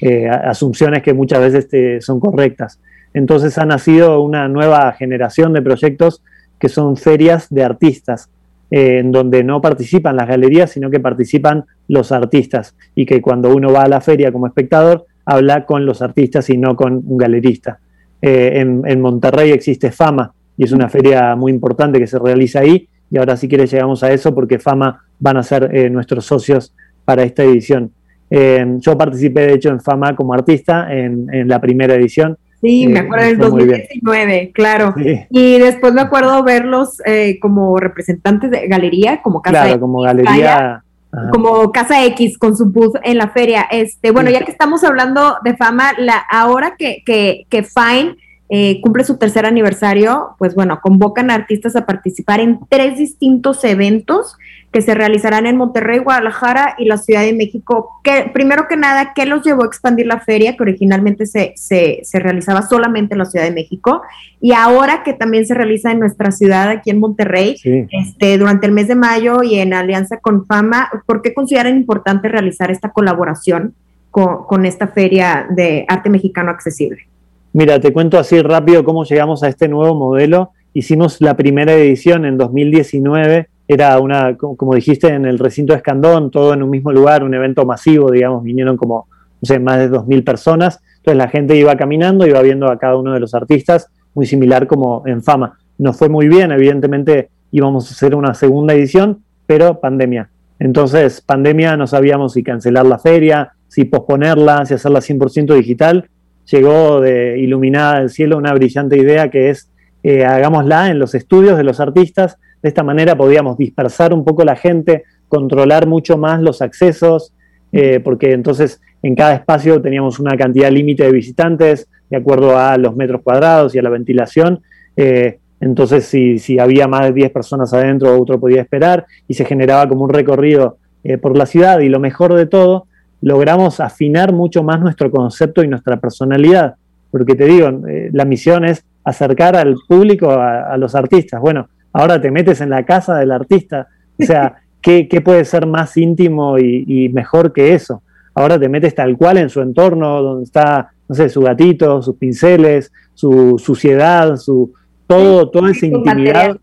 Eh, 0.00 0.28
asunciones 0.28 1.02
que 1.02 1.14
muchas 1.14 1.40
veces 1.40 1.64
este, 1.64 2.00
son 2.00 2.20
correctas. 2.20 2.80
Entonces 3.12 3.56
ha 3.58 3.64
nacido 3.64 4.20
una 4.20 4.48
nueva 4.48 4.92
generación 4.92 5.52
de 5.52 5.62
proyectos 5.62 6.22
que 6.58 6.68
son 6.68 6.96
ferias 6.96 7.46
de 7.50 7.62
artistas, 7.62 8.28
eh, 8.70 8.98
en 8.98 9.12
donde 9.12 9.44
no 9.44 9.60
participan 9.60 10.16
las 10.16 10.26
galerías, 10.26 10.70
sino 10.70 10.90
que 10.90 10.98
participan 10.98 11.64
los 11.88 12.10
artistas, 12.10 12.74
y 12.94 13.06
que 13.06 13.20
cuando 13.20 13.54
uno 13.54 13.72
va 13.72 13.82
a 13.82 13.88
la 13.88 14.00
feria 14.00 14.32
como 14.32 14.46
espectador, 14.46 15.06
habla 15.26 15.64
con 15.64 15.86
los 15.86 16.02
artistas 16.02 16.50
y 16.50 16.58
no 16.58 16.74
con 16.74 17.02
un 17.06 17.16
galerista. 17.16 17.78
Eh, 18.20 18.60
en, 18.60 18.82
en 18.86 19.00
Monterrey 19.00 19.52
existe 19.52 19.92
Fama, 19.92 20.32
y 20.56 20.64
es 20.64 20.72
una 20.72 20.88
feria 20.88 21.36
muy 21.36 21.52
importante 21.52 21.98
que 21.98 22.06
se 22.06 22.18
realiza 22.18 22.60
ahí, 22.60 22.88
y 23.10 23.18
ahora 23.18 23.36
si 23.36 23.48
quieres 23.48 23.70
llegamos 23.70 24.02
a 24.02 24.10
eso 24.12 24.34
porque 24.34 24.58
Fama 24.58 25.03
van 25.18 25.36
a 25.36 25.42
ser 25.42 25.70
eh, 25.74 25.90
nuestros 25.90 26.24
socios 26.26 26.74
para 27.04 27.22
esta 27.22 27.42
edición. 27.42 27.92
Eh, 28.30 28.64
yo 28.78 28.96
participé 28.96 29.46
de 29.46 29.54
hecho 29.54 29.68
en 29.68 29.80
Fama 29.80 30.16
como 30.16 30.34
artista 30.34 30.92
en, 30.92 31.48
la 31.48 31.60
primera 31.60 31.94
edición. 31.94 32.36
Sí, 32.60 32.86
me 32.86 33.00
eh, 33.00 33.02
acuerdo 33.02 33.26
del 33.26 33.38
2019, 33.38 34.52
claro. 34.54 34.94
Y 35.30 35.58
después 35.58 35.92
me 35.92 36.00
acuerdo 36.00 36.42
verlos 36.42 36.98
como 37.40 37.76
representantes 37.78 38.50
de 38.50 38.66
galería, 38.68 39.20
como 39.22 39.42
Casa 39.42 39.64
Claro, 39.64 39.80
como 39.80 40.00
galería. 40.00 40.82
como 41.30 41.70
Casa 41.70 42.04
X 42.06 42.38
con 42.38 42.56
su 42.56 42.70
booth 42.70 42.96
en 43.02 43.18
la 43.18 43.28
feria. 43.28 43.66
Este, 43.70 44.10
bueno, 44.10 44.30
ya 44.30 44.40
que 44.40 44.50
estamos 44.50 44.82
hablando 44.82 45.36
de 45.44 45.56
fama, 45.56 45.92
la, 45.98 46.16
ahora 46.30 46.74
que, 46.78 47.02
que, 47.04 47.46
que 47.50 47.62
Fine 47.62 48.16
eh, 48.50 48.80
cumple 48.82 49.04
su 49.04 49.16
tercer 49.16 49.46
aniversario, 49.46 50.36
pues 50.38 50.54
bueno, 50.54 50.80
convocan 50.82 51.30
a 51.30 51.34
artistas 51.34 51.76
a 51.76 51.86
participar 51.86 52.40
en 52.40 52.60
tres 52.68 52.98
distintos 52.98 53.64
eventos 53.64 54.36
que 54.70 54.82
se 54.82 54.92
realizarán 54.92 55.46
en 55.46 55.56
Monterrey, 55.56 56.00
Guadalajara 56.00 56.74
y 56.78 56.84
la 56.84 56.98
Ciudad 56.98 57.22
de 57.22 57.32
México. 57.32 58.00
Que, 58.02 58.30
primero 58.34 58.66
que 58.68 58.76
nada, 58.76 59.12
¿qué 59.14 59.24
los 59.24 59.44
llevó 59.44 59.62
a 59.62 59.66
expandir 59.66 60.06
la 60.06 60.20
feria 60.20 60.56
que 60.56 60.62
originalmente 60.62 61.26
se, 61.26 61.54
se, 61.56 62.00
se, 62.02 62.18
realizaba 62.18 62.62
solamente 62.62 63.14
en 63.14 63.20
la 63.20 63.24
Ciudad 63.24 63.46
de 63.46 63.52
México? 63.52 64.02
Y 64.40 64.52
ahora 64.52 65.04
que 65.04 65.14
también 65.14 65.46
se 65.46 65.54
realiza 65.54 65.92
en 65.92 66.00
nuestra 66.00 66.30
ciudad, 66.30 66.68
aquí 66.68 66.90
en 66.90 66.98
Monterrey, 66.98 67.56
este, 67.64 68.36
durante 68.36 68.66
el 68.66 68.72
mes 68.72 68.88
de 68.88 68.96
mayo 68.96 69.42
y 69.42 69.60
en 69.60 69.72
alianza 69.72 70.18
con 70.18 70.44
Fama, 70.44 70.90
¿por 71.06 71.22
qué 71.22 71.32
consideran 71.32 71.76
importante 71.76 72.28
realizar 72.28 72.70
esta 72.70 72.90
colaboración 72.90 73.74
con, 74.10 74.44
con 74.44 74.66
esta 74.66 74.88
feria 74.88 75.46
de 75.48 75.86
arte 75.88 76.10
mexicano 76.10 76.50
accesible? 76.50 77.06
Mira, 77.56 77.78
te 77.78 77.92
cuento 77.92 78.18
así 78.18 78.42
rápido 78.42 78.82
cómo 78.82 79.04
llegamos 79.04 79.44
a 79.44 79.48
este 79.48 79.68
nuevo 79.68 79.94
modelo. 79.94 80.50
Hicimos 80.72 81.20
la 81.20 81.36
primera 81.36 81.72
edición 81.72 82.24
en 82.24 82.36
2019, 82.36 83.48
era 83.68 84.00
una, 84.00 84.36
como 84.36 84.74
dijiste, 84.74 85.06
en 85.06 85.24
el 85.24 85.38
recinto 85.38 85.72
de 85.72 85.76
Escandón, 85.76 86.32
todo 86.32 86.52
en 86.52 86.64
un 86.64 86.70
mismo 86.70 86.90
lugar, 86.90 87.22
un 87.22 87.32
evento 87.32 87.64
masivo, 87.64 88.10
digamos, 88.10 88.42
vinieron 88.42 88.76
como, 88.76 89.06
no 89.40 89.46
sé, 89.46 89.60
más 89.60 89.78
de 89.78 89.88
2.000 89.88 90.24
personas. 90.24 90.80
Entonces 90.96 91.16
la 91.16 91.28
gente 91.28 91.56
iba 91.56 91.76
caminando, 91.76 92.26
iba 92.26 92.42
viendo 92.42 92.68
a 92.68 92.76
cada 92.76 92.96
uno 92.96 93.12
de 93.12 93.20
los 93.20 93.34
artistas, 93.34 93.88
muy 94.14 94.26
similar 94.26 94.66
como 94.66 95.04
en 95.06 95.22
Fama. 95.22 95.56
Nos 95.78 95.96
fue 95.96 96.08
muy 96.08 96.26
bien, 96.26 96.50
evidentemente 96.50 97.28
íbamos 97.52 97.88
a 97.88 97.94
hacer 97.94 98.16
una 98.16 98.34
segunda 98.34 98.74
edición, 98.74 99.22
pero 99.46 99.78
pandemia. 99.78 100.28
Entonces, 100.58 101.20
pandemia 101.20 101.76
no 101.76 101.86
sabíamos 101.86 102.32
si 102.32 102.42
cancelar 102.42 102.84
la 102.84 102.98
feria, 102.98 103.52
si 103.68 103.84
posponerla, 103.84 104.66
si 104.66 104.74
hacerla 104.74 104.98
100% 104.98 105.54
digital. 105.54 106.10
Llegó 106.50 107.00
de 107.00 107.38
iluminada 107.38 108.00
del 108.00 108.10
cielo 108.10 108.36
una 108.36 108.52
brillante 108.52 108.98
idea 108.98 109.30
que 109.30 109.50
es 109.50 109.70
eh, 110.06 110.22
hagámosla 110.22 110.90
en 110.90 110.98
los 110.98 111.14
estudios 111.14 111.56
de 111.56 111.64
los 111.64 111.80
artistas. 111.80 112.38
De 112.62 112.68
esta 112.68 112.82
manera 112.82 113.16
podíamos 113.16 113.56
dispersar 113.56 114.12
un 114.12 114.22
poco 114.22 114.44
la 114.44 114.54
gente, 114.54 115.04
controlar 115.28 115.86
mucho 115.86 116.18
más 116.18 116.42
los 116.42 116.60
accesos, 116.60 117.32
eh, 117.72 118.00
porque 118.04 118.32
entonces 118.32 118.82
en 119.02 119.14
cada 119.14 119.34
espacio 119.34 119.80
teníamos 119.80 120.20
una 120.20 120.36
cantidad 120.36 120.70
límite 120.70 121.04
de 121.04 121.12
visitantes 121.12 121.88
de 122.10 122.18
acuerdo 122.18 122.58
a 122.58 122.76
los 122.76 122.94
metros 122.94 123.22
cuadrados 123.22 123.74
y 123.74 123.78
a 123.78 123.82
la 123.82 123.88
ventilación. 123.88 124.60
Eh, 124.94 125.38
entonces, 125.60 126.04
si, 126.04 126.58
había 126.58 126.86
más 126.86 127.06
de 127.06 127.12
10 127.14 127.30
personas 127.30 127.72
adentro, 127.72 128.20
otro 128.20 128.38
podía 128.38 128.60
esperar 128.60 129.06
y 129.26 129.32
se 129.32 129.46
generaba 129.46 129.88
como 129.88 130.04
un 130.04 130.10
recorrido 130.10 130.76
por 131.22 131.38
la 131.38 131.46
ciudad. 131.46 131.80
Y 131.80 131.88
lo 131.88 132.00
mejor 132.00 132.34
de 132.34 132.44
todo, 132.44 132.86
logramos 133.24 133.80
afinar 133.80 134.34
mucho 134.34 134.62
más 134.62 134.80
nuestro 134.80 135.10
concepto 135.10 135.64
y 135.64 135.68
nuestra 135.68 135.96
personalidad. 135.96 136.74
Porque 137.10 137.34
te 137.34 137.46
digo, 137.46 137.70
la 138.12 138.24
misión 138.26 138.66
es 138.66 138.84
acercar 139.02 139.56
al 139.56 139.76
público 139.88 140.30
a, 140.30 140.76
los 140.76 140.94
artistas. 140.94 141.40
Bueno, 141.40 141.68
ahora 141.92 142.20
te 142.20 142.30
metes 142.30 142.60
en 142.60 142.68
la 142.68 142.84
casa 142.84 143.16
del 143.16 143.32
artista. 143.32 143.88
O 144.20 144.24
sea, 144.24 144.56
¿qué, 144.82 145.22
puede 145.24 145.46
ser 145.46 145.66
más 145.66 145.96
íntimo 145.96 146.58
y, 146.58 147.08
mejor 147.14 147.52
que 147.54 147.72
eso? 147.72 148.02
Ahora 148.34 148.58
te 148.58 148.68
metes 148.68 148.94
tal 148.94 149.16
cual 149.16 149.38
en 149.38 149.48
su 149.48 149.62
entorno, 149.62 150.20
donde 150.20 150.44
está, 150.44 150.90
no 151.08 151.14
sé, 151.14 151.30
su 151.30 151.40
gatito, 151.40 152.02
sus 152.02 152.16
pinceles, 152.16 152.92
su 153.14 153.58
suciedad, 153.58 154.36
su 154.36 154.74
todo, 155.06 155.48
toda 155.48 155.70
esa 155.70 155.86
intimidad 155.86 156.58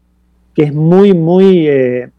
que 0.53 0.63
es 0.63 0.73
muy, 0.73 1.13
muy, 1.13 1.67
eh, 1.67 2.09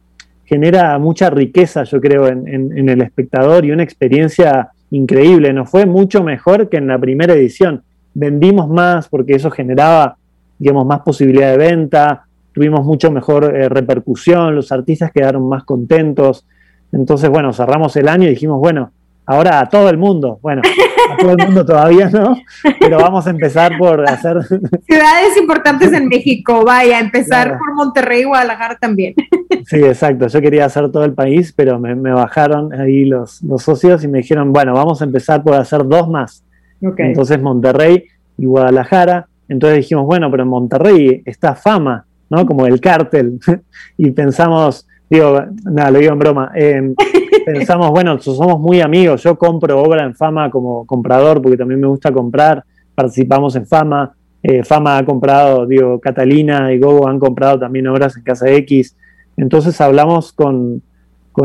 genera 0.52 0.98
mucha 0.98 1.30
riqueza, 1.30 1.84
yo 1.84 1.98
creo, 1.98 2.28
en, 2.28 2.86
el 2.86 3.00
espectador 3.00 3.64
y 3.64 3.70
una 3.70 3.82
experiencia 3.82 4.68
increíble. 4.90 5.50
Nos 5.54 5.70
fue 5.70 5.86
mucho 5.86 6.22
mejor 6.22 6.68
que 6.68 6.76
en 6.76 6.88
la 6.88 6.98
primera 6.98 7.32
edición. 7.32 7.82
Vendimos 8.12 8.68
más 8.68 9.08
porque 9.08 9.32
eso 9.32 9.50
generaba, 9.50 10.18
digamos, 10.58 10.84
más 10.84 11.00
posibilidad 11.00 11.52
de 11.52 11.56
venta, 11.56 12.24
tuvimos 12.52 12.84
mucho 12.84 13.10
mejor 13.10 13.44
eh, 13.44 13.70
repercusión, 13.70 14.54
los 14.54 14.70
artistas 14.72 15.10
quedaron 15.10 15.48
más 15.48 15.64
contentos. 15.64 16.44
Entonces, 16.92 17.30
bueno, 17.30 17.54
cerramos 17.54 17.96
el 17.96 18.06
año 18.06 18.26
y 18.26 18.32
dijimos, 18.32 18.60
bueno, 18.60 18.90
ahora 19.24 19.58
a 19.58 19.70
todo 19.70 19.88
el 19.88 19.96
mundo, 19.96 20.38
bueno, 20.42 20.60
a 21.12 21.16
todo 21.16 21.32
el 21.32 21.44
mundo 21.46 21.64
todavía 21.64 22.10
no, 22.10 22.36
pero 22.80 22.98
vamos 22.98 23.26
a 23.26 23.30
empezar 23.30 23.76
por 23.78 24.08
hacer... 24.08 24.38
Ciudades 24.86 25.36
importantes 25.38 25.92
en 25.92 26.08
México, 26.08 26.64
vaya, 26.64 26.98
empezar 26.98 27.58
por 27.58 27.74
Monterrey 27.74 28.22
y 28.22 28.24
Guadalajara 28.24 28.76
también. 28.76 29.14
Sí, 29.66 29.76
exacto, 29.76 30.26
yo 30.26 30.40
quería 30.40 30.64
hacer 30.64 30.90
todo 30.90 31.04
el 31.04 31.12
país, 31.12 31.52
pero 31.52 31.78
me, 31.78 31.94
bajaron 31.94 32.72
ahí 32.72 33.04
los, 33.04 33.40
los, 33.42 33.62
socios 33.62 34.02
y 34.02 34.08
me 34.08 34.18
dijeron, 34.18 34.52
bueno, 34.52 34.74
vamos 34.74 35.00
a 35.00 35.04
empezar 35.04 35.42
por 35.42 35.54
hacer 35.54 35.86
dos 35.86 36.08
más. 36.08 36.42
Entonces 36.80 37.40
Monterrey 37.40 38.04
y 38.38 38.46
Guadalajara, 38.46 39.28
entonces 39.48 39.78
dijimos, 39.78 40.06
bueno, 40.06 40.30
pero 40.30 40.42
en 40.42 40.48
Monterrey 40.48 41.22
está 41.24 41.54
fama, 41.54 42.06
¿no? 42.28 42.46
Como 42.46 42.66
el 42.66 42.80
cártel. 42.80 43.38
y 43.96 44.10
pensamos, 44.10 44.88
digo, 45.12 45.38
nada, 45.64 45.90
lo 45.90 45.98
digo 45.98 46.12
en 46.12 46.18
broma, 46.18 46.52
em, 46.54 46.94
pensamos, 47.46 47.90
bueno, 47.90 48.18
somos 48.20 48.58
muy 48.58 48.80
amigos, 48.80 49.22
yo 49.22 49.36
compro 49.36 49.82
obra 49.82 50.04
en 50.04 50.14
Fama 50.14 50.50
como 50.50 50.86
comprador, 50.86 51.42
porque 51.42 51.58
también 51.58 51.80
me 51.80 51.86
gusta 51.86 52.10
comprar, 52.12 52.64
participamos 52.94 53.54
en 53.56 53.66
Fama, 53.66 54.14
eh, 54.42 54.64
Fama 54.64 54.96
ha 54.96 55.04
comprado, 55.04 55.66
digo, 55.66 56.00
Catalina 56.00 56.72
y 56.72 56.78
Gogo 56.78 57.06
han 57.08 57.18
comprado 57.18 57.58
también 57.58 57.86
obras 57.88 58.16
en 58.16 58.22
Casa 58.22 58.50
X, 58.50 58.96
entonces 59.36 59.78
hablamos 59.82 60.32
con, 60.32 60.82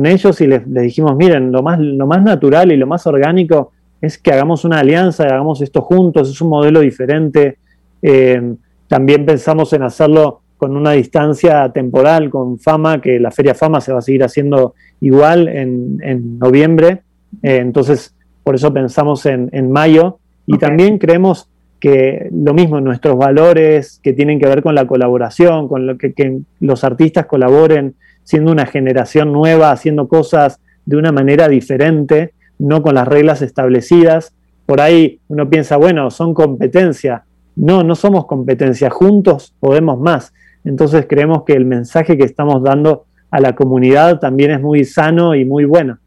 ellos 0.04 0.42
y 0.42 0.48
les, 0.48 0.74
dijimos, 0.74 1.16
miren, 1.18 1.52
lo 1.52 1.62
más, 1.62 1.80
lo 1.80 2.08
más 2.08 2.24
natural 2.24 2.72
y 2.72 2.78
lo 2.78 2.88
más 2.88 3.06
orgánico 3.06 3.72
es 4.00 4.18
que 4.18 4.32
hagamos 4.32 4.64
una 4.64 4.80
alianza, 4.80 5.24
hagamos 5.24 5.62
esto 5.62 5.82
juntos, 5.82 6.30
es 6.30 6.40
un 6.42 6.50
modelo 6.50 6.82
diferente. 6.82 7.58
Em, 8.02 8.58
también 8.88 9.26
pensamos 9.26 9.74
en 9.74 9.84
hacerlo 9.84 10.42
con 10.58 10.76
una 10.76 10.92
distancia 10.92 11.72
temporal 11.72 12.30
con 12.30 12.60
Fama, 12.60 13.00
que 13.00 13.20
la 13.20 13.32
Feria 13.32 13.54
Fama 13.54 13.80
se 13.80 13.94
va 13.94 14.00
a 14.00 14.02
seguir 14.02 14.24
haciendo 14.24 14.74
igual 15.00 15.48
en, 15.48 16.40
noviembre. 16.40 17.04
Eh, 17.44 17.58
entonces, 17.58 18.16
por 18.44 18.56
eso 18.56 18.74
pensamos 18.74 19.26
en, 19.26 19.72
mayo. 19.72 20.20
Y 20.46 20.58
también 20.58 20.98
creemos 20.98 21.50
que 21.80 22.30
lo 22.32 22.54
mismo, 22.54 22.82
nuestros 22.82 23.18
valores 23.18 24.00
que 24.02 24.14
tienen 24.14 24.40
que 24.40 24.48
ver 24.48 24.64
con 24.64 24.74
la 24.74 24.88
colaboración, 24.88 25.68
con 25.68 25.86
lo 25.86 25.98
que, 25.98 26.14
que 26.14 26.40
los 26.60 26.84
artistas 26.84 27.28
colaboren, 27.28 27.96
siendo 28.24 28.52
una 28.52 28.66
generación 28.66 29.32
nueva, 29.32 29.72
haciendo 29.72 30.08
cosas 30.08 30.60
de 30.86 30.98
una 30.98 31.12
manera 31.12 31.48
diferente, 31.48 32.34
no 32.58 32.82
con 32.82 32.96
las 32.96 33.08
reglas 33.08 33.42
establecidas. 33.42 34.34
Por 34.66 34.82
ahí 34.82 35.20
uno 35.28 35.50
piensa, 35.50 35.78
bueno, 35.78 36.10
son 36.10 36.34
competencia. 36.34 37.26
No, 37.56 37.84
no 37.84 37.96
somos 37.96 38.26
competencia, 38.26 38.90
juntos 38.90 39.54
podemos 39.60 40.00
más. 40.00 40.34
Entonces 40.68 41.06
creemos 41.08 41.44
que 41.46 41.54
el 41.54 41.66
mensaje 41.66 42.18
que 42.18 42.26
estamos 42.26 42.62
dando 42.62 43.06
a 43.32 43.40
la 43.40 43.56
comunidad 43.56 44.20
también 44.20 44.52
es 44.52 44.62
muy 44.62 44.84
sano 44.84 45.34
y 45.34 45.46
muy 45.46 45.64
bueno. 45.64 45.98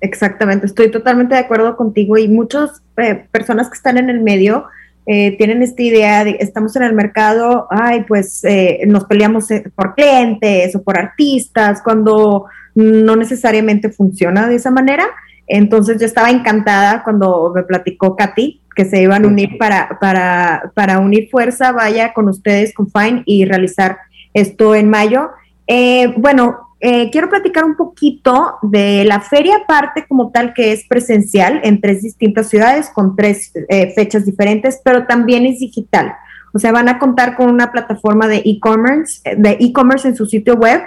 Exactamente, 0.00 0.66
estoy 0.66 0.90
totalmente 0.90 1.34
de 1.34 1.40
acuerdo 1.40 1.76
contigo 1.76 2.18
y 2.18 2.26
muchas 2.26 2.82
eh, 2.96 3.26
personas 3.30 3.68
que 3.68 3.74
están 3.74 3.96
en 3.98 4.10
el 4.10 4.20
medio 4.20 4.64
eh, 5.06 5.36
tienen 5.36 5.62
esta 5.62 5.82
idea 5.82 6.24
de 6.24 6.36
estamos 6.40 6.74
en 6.74 6.82
el 6.82 6.94
mercado, 6.94 7.68
ay, 7.70 8.04
pues 8.08 8.42
eh, 8.44 8.80
nos 8.86 9.04
peleamos 9.04 9.46
por 9.74 9.94
clientes 9.94 10.74
o 10.74 10.82
por 10.82 10.98
artistas, 10.98 11.80
cuando 11.82 12.46
no 12.74 13.16
necesariamente 13.16 13.90
funciona 13.90 14.48
de 14.48 14.56
esa 14.56 14.70
manera. 14.70 15.04
Entonces 15.46 16.00
yo 16.00 16.06
estaba 16.06 16.30
encantada 16.30 17.02
cuando 17.04 17.52
me 17.54 17.62
platicó 17.62 18.16
Katy 18.16 18.59
que 18.74 18.84
se 18.84 19.02
iban 19.02 19.24
a 19.24 19.28
unir 19.28 19.58
para, 19.58 19.98
para, 20.00 20.72
para 20.74 20.98
unir 20.98 21.28
fuerza, 21.30 21.72
vaya 21.72 22.12
con 22.12 22.28
ustedes, 22.28 22.72
con 22.74 22.90
Fine, 22.90 23.22
y 23.26 23.44
realizar 23.44 23.98
esto 24.34 24.74
en 24.74 24.88
mayo. 24.88 25.30
Eh, 25.66 26.14
bueno, 26.16 26.68
eh, 26.80 27.10
quiero 27.10 27.28
platicar 27.28 27.64
un 27.64 27.76
poquito 27.76 28.56
de 28.62 29.04
la 29.04 29.20
feria 29.20 29.66
parte 29.68 30.06
como 30.08 30.30
tal 30.30 30.54
que 30.54 30.72
es 30.72 30.86
presencial 30.88 31.60
en 31.62 31.80
tres 31.80 32.02
distintas 32.02 32.48
ciudades 32.48 32.90
con 32.90 33.16
tres 33.16 33.52
eh, 33.68 33.92
fechas 33.94 34.24
diferentes, 34.24 34.80
pero 34.82 35.06
también 35.06 35.46
es 35.46 35.60
digital. 35.60 36.14
O 36.52 36.58
sea, 36.58 36.72
van 36.72 36.88
a 36.88 36.98
contar 36.98 37.36
con 37.36 37.48
una 37.48 37.70
plataforma 37.70 38.26
de 38.26 38.42
e-commerce, 38.44 39.20
de 39.36 39.56
e-commerce 39.60 40.08
en 40.08 40.16
su 40.16 40.26
sitio 40.26 40.54
web. 40.54 40.80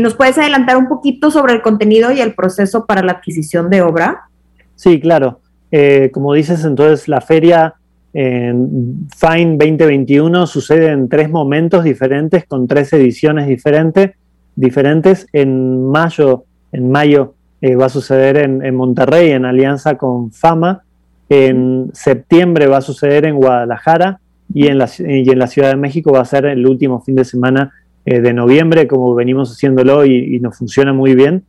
¿Nos 0.00 0.14
puedes 0.14 0.38
adelantar 0.38 0.78
un 0.78 0.88
poquito 0.88 1.30
sobre 1.30 1.52
el 1.52 1.60
contenido 1.60 2.12
y 2.12 2.20
el 2.20 2.34
proceso 2.34 2.86
para 2.86 3.02
la 3.02 3.12
adquisición 3.12 3.68
de 3.68 3.82
obra? 3.82 4.28
Sí, 4.76 5.00
claro. 5.00 5.41
Eh, 5.74 6.10
como 6.12 6.34
dices, 6.34 6.66
entonces 6.66 7.08
la 7.08 7.22
feria 7.22 7.74
en 8.12 9.08
Fine 9.16 9.56
2021 9.56 10.46
sucede 10.46 10.88
en 10.88 11.08
tres 11.08 11.30
momentos 11.30 11.82
diferentes, 11.82 12.44
con 12.44 12.68
tres 12.68 12.92
ediciones 12.92 13.48
diferentes. 13.48 14.10
diferentes. 14.54 15.26
En 15.32 15.86
mayo, 15.86 16.44
en 16.72 16.90
mayo 16.90 17.34
eh, 17.62 17.74
va 17.74 17.86
a 17.86 17.88
suceder 17.88 18.36
en, 18.36 18.74
Monterrey, 18.74 19.30
en 19.30 19.46
alianza 19.46 19.96
con 19.96 20.30
Fama. 20.30 20.82
En 21.30 21.88
septiembre 21.94 22.66
va 22.66 22.76
a 22.76 22.82
suceder 22.82 23.24
en 23.24 23.36
Guadalajara 23.36 24.20
y 24.52 24.66
en 24.66 24.76
la, 24.76 24.90
y 24.98 25.30
en 25.30 25.38
la 25.38 25.46
Ciudad 25.46 25.70
de 25.70 25.76
México 25.76 26.12
va 26.12 26.20
a 26.20 26.26
ser 26.26 26.44
el 26.44 26.66
último 26.66 27.00
fin 27.00 27.14
de 27.14 27.24
semana 27.24 27.72
eh, 28.04 28.20
de 28.20 28.34
noviembre, 28.34 28.86
como 28.86 29.14
venimos 29.14 29.50
haciéndolo 29.50 30.04
y, 30.04 30.36
y 30.36 30.40
nos 30.40 30.58
funciona 30.58 30.92
muy 30.92 31.14
bien. 31.14 31.44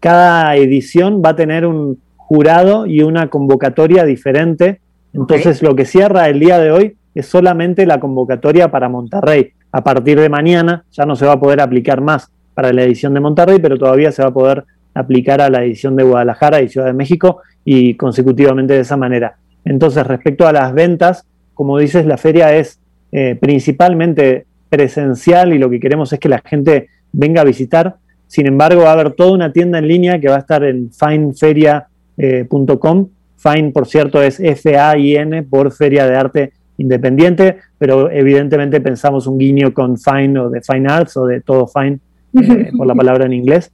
cada 0.00 0.56
edición 0.56 1.22
va 1.24 1.30
a 1.30 1.36
tener 1.36 1.64
un, 1.64 1.98
jurado 2.32 2.86
y 2.86 3.02
una 3.02 3.28
convocatoria 3.28 4.04
diferente. 4.04 4.80
Entonces 5.12 5.62
lo 5.62 5.76
que 5.76 5.84
cierra 5.84 6.30
el 6.30 6.40
día 6.40 6.58
de 6.58 6.70
hoy 6.70 6.96
es 7.14 7.26
solamente 7.26 7.84
la 7.84 8.00
convocatoria 8.00 8.70
para 8.70 8.88
Monterrey. 8.88 9.52
A 9.70 9.84
partir 9.84 10.18
de 10.18 10.30
mañana 10.30 10.82
ya 10.92 11.04
no 11.04 11.14
se 11.14 11.26
va 11.26 11.32
a 11.32 11.40
poder 11.40 11.60
aplicar 11.60 12.00
más 12.00 12.32
para 12.54 12.72
la 12.72 12.84
edición 12.84 13.12
de 13.12 13.20
Monterrey, 13.20 13.58
pero 13.60 13.76
todavía 13.76 14.12
se 14.12 14.22
va 14.22 14.28
a 14.28 14.32
poder 14.32 14.64
aplicar 14.94 15.42
a 15.42 15.50
la 15.50 15.62
edición 15.62 15.94
de 15.94 16.04
Guadalajara 16.04 16.62
y 16.62 16.70
Ciudad 16.70 16.86
de 16.86 16.94
México 16.94 17.42
y 17.66 17.96
consecutivamente 17.96 18.72
de 18.72 18.80
esa 18.80 18.96
manera. 18.96 19.36
Entonces, 19.66 20.06
respecto 20.06 20.48
a 20.48 20.52
las 20.52 20.72
ventas, 20.72 21.26
como 21.52 21.76
dices, 21.76 22.06
la 22.06 22.16
feria 22.16 22.56
es 22.56 22.80
eh, 23.12 23.36
principalmente 23.38 24.46
presencial 24.70 25.52
y 25.52 25.58
lo 25.58 25.68
que 25.68 25.80
queremos 25.80 26.10
es 26.14 26.18
que 26.18 26.30
la 26.30 26.40
gente 26.42 26.88
venga 27.12 27.42
a 27.42 27.44
visitar. 27.44 27.96
Sin 28.26 28.46
embargo, 28.46 28.84
va 28.84 28.88
a 28.88 28.92
haber 28.94 29.12
toda 29.12 29.32
una 29.32 29.52
tienda 29.52 29.78
en 29.78 29.86
línea 29.86 30.18
que 30.18 30.30
va 30.30 30.36
a 30.36 30.38
estar 30.38 30.64
en 30.64 30.90
Fine 30.90 31.34
Feria. 31.34 31.88
Fine, 32.16 33.72
por 33.72 33.86
cierto, 33.86 34.22
es 34.22 34.38
F-A-I-N 34.38 35.42
por 35.44 35.72
Feria 35.72 36.06
de 36.06 36.16
Arte 36.16 36.52
Independiente, 36.78 37.58
pero 37.78 38.10
evidentemente 38.10 38.80
pensamos 38.80 39.26
un 39.26 39.38
guiño 39.38 39.74
con 39.74 39.98
Fine 39.98 40.38
o 40.38 40.50
de 40.50 40.62
Fine 40.62 40.88
Arts 40.90 41.16
o 41.16 41.26
de 41.26 41.40
todo 41.40 41.66
Fine 41.66 41.98
eh, 42.40 42.70
por 42.76 42.86
la 42.86 42.94
palabra 42.94 43.26
en 43.26 43.32
inglés. 43.32 43.70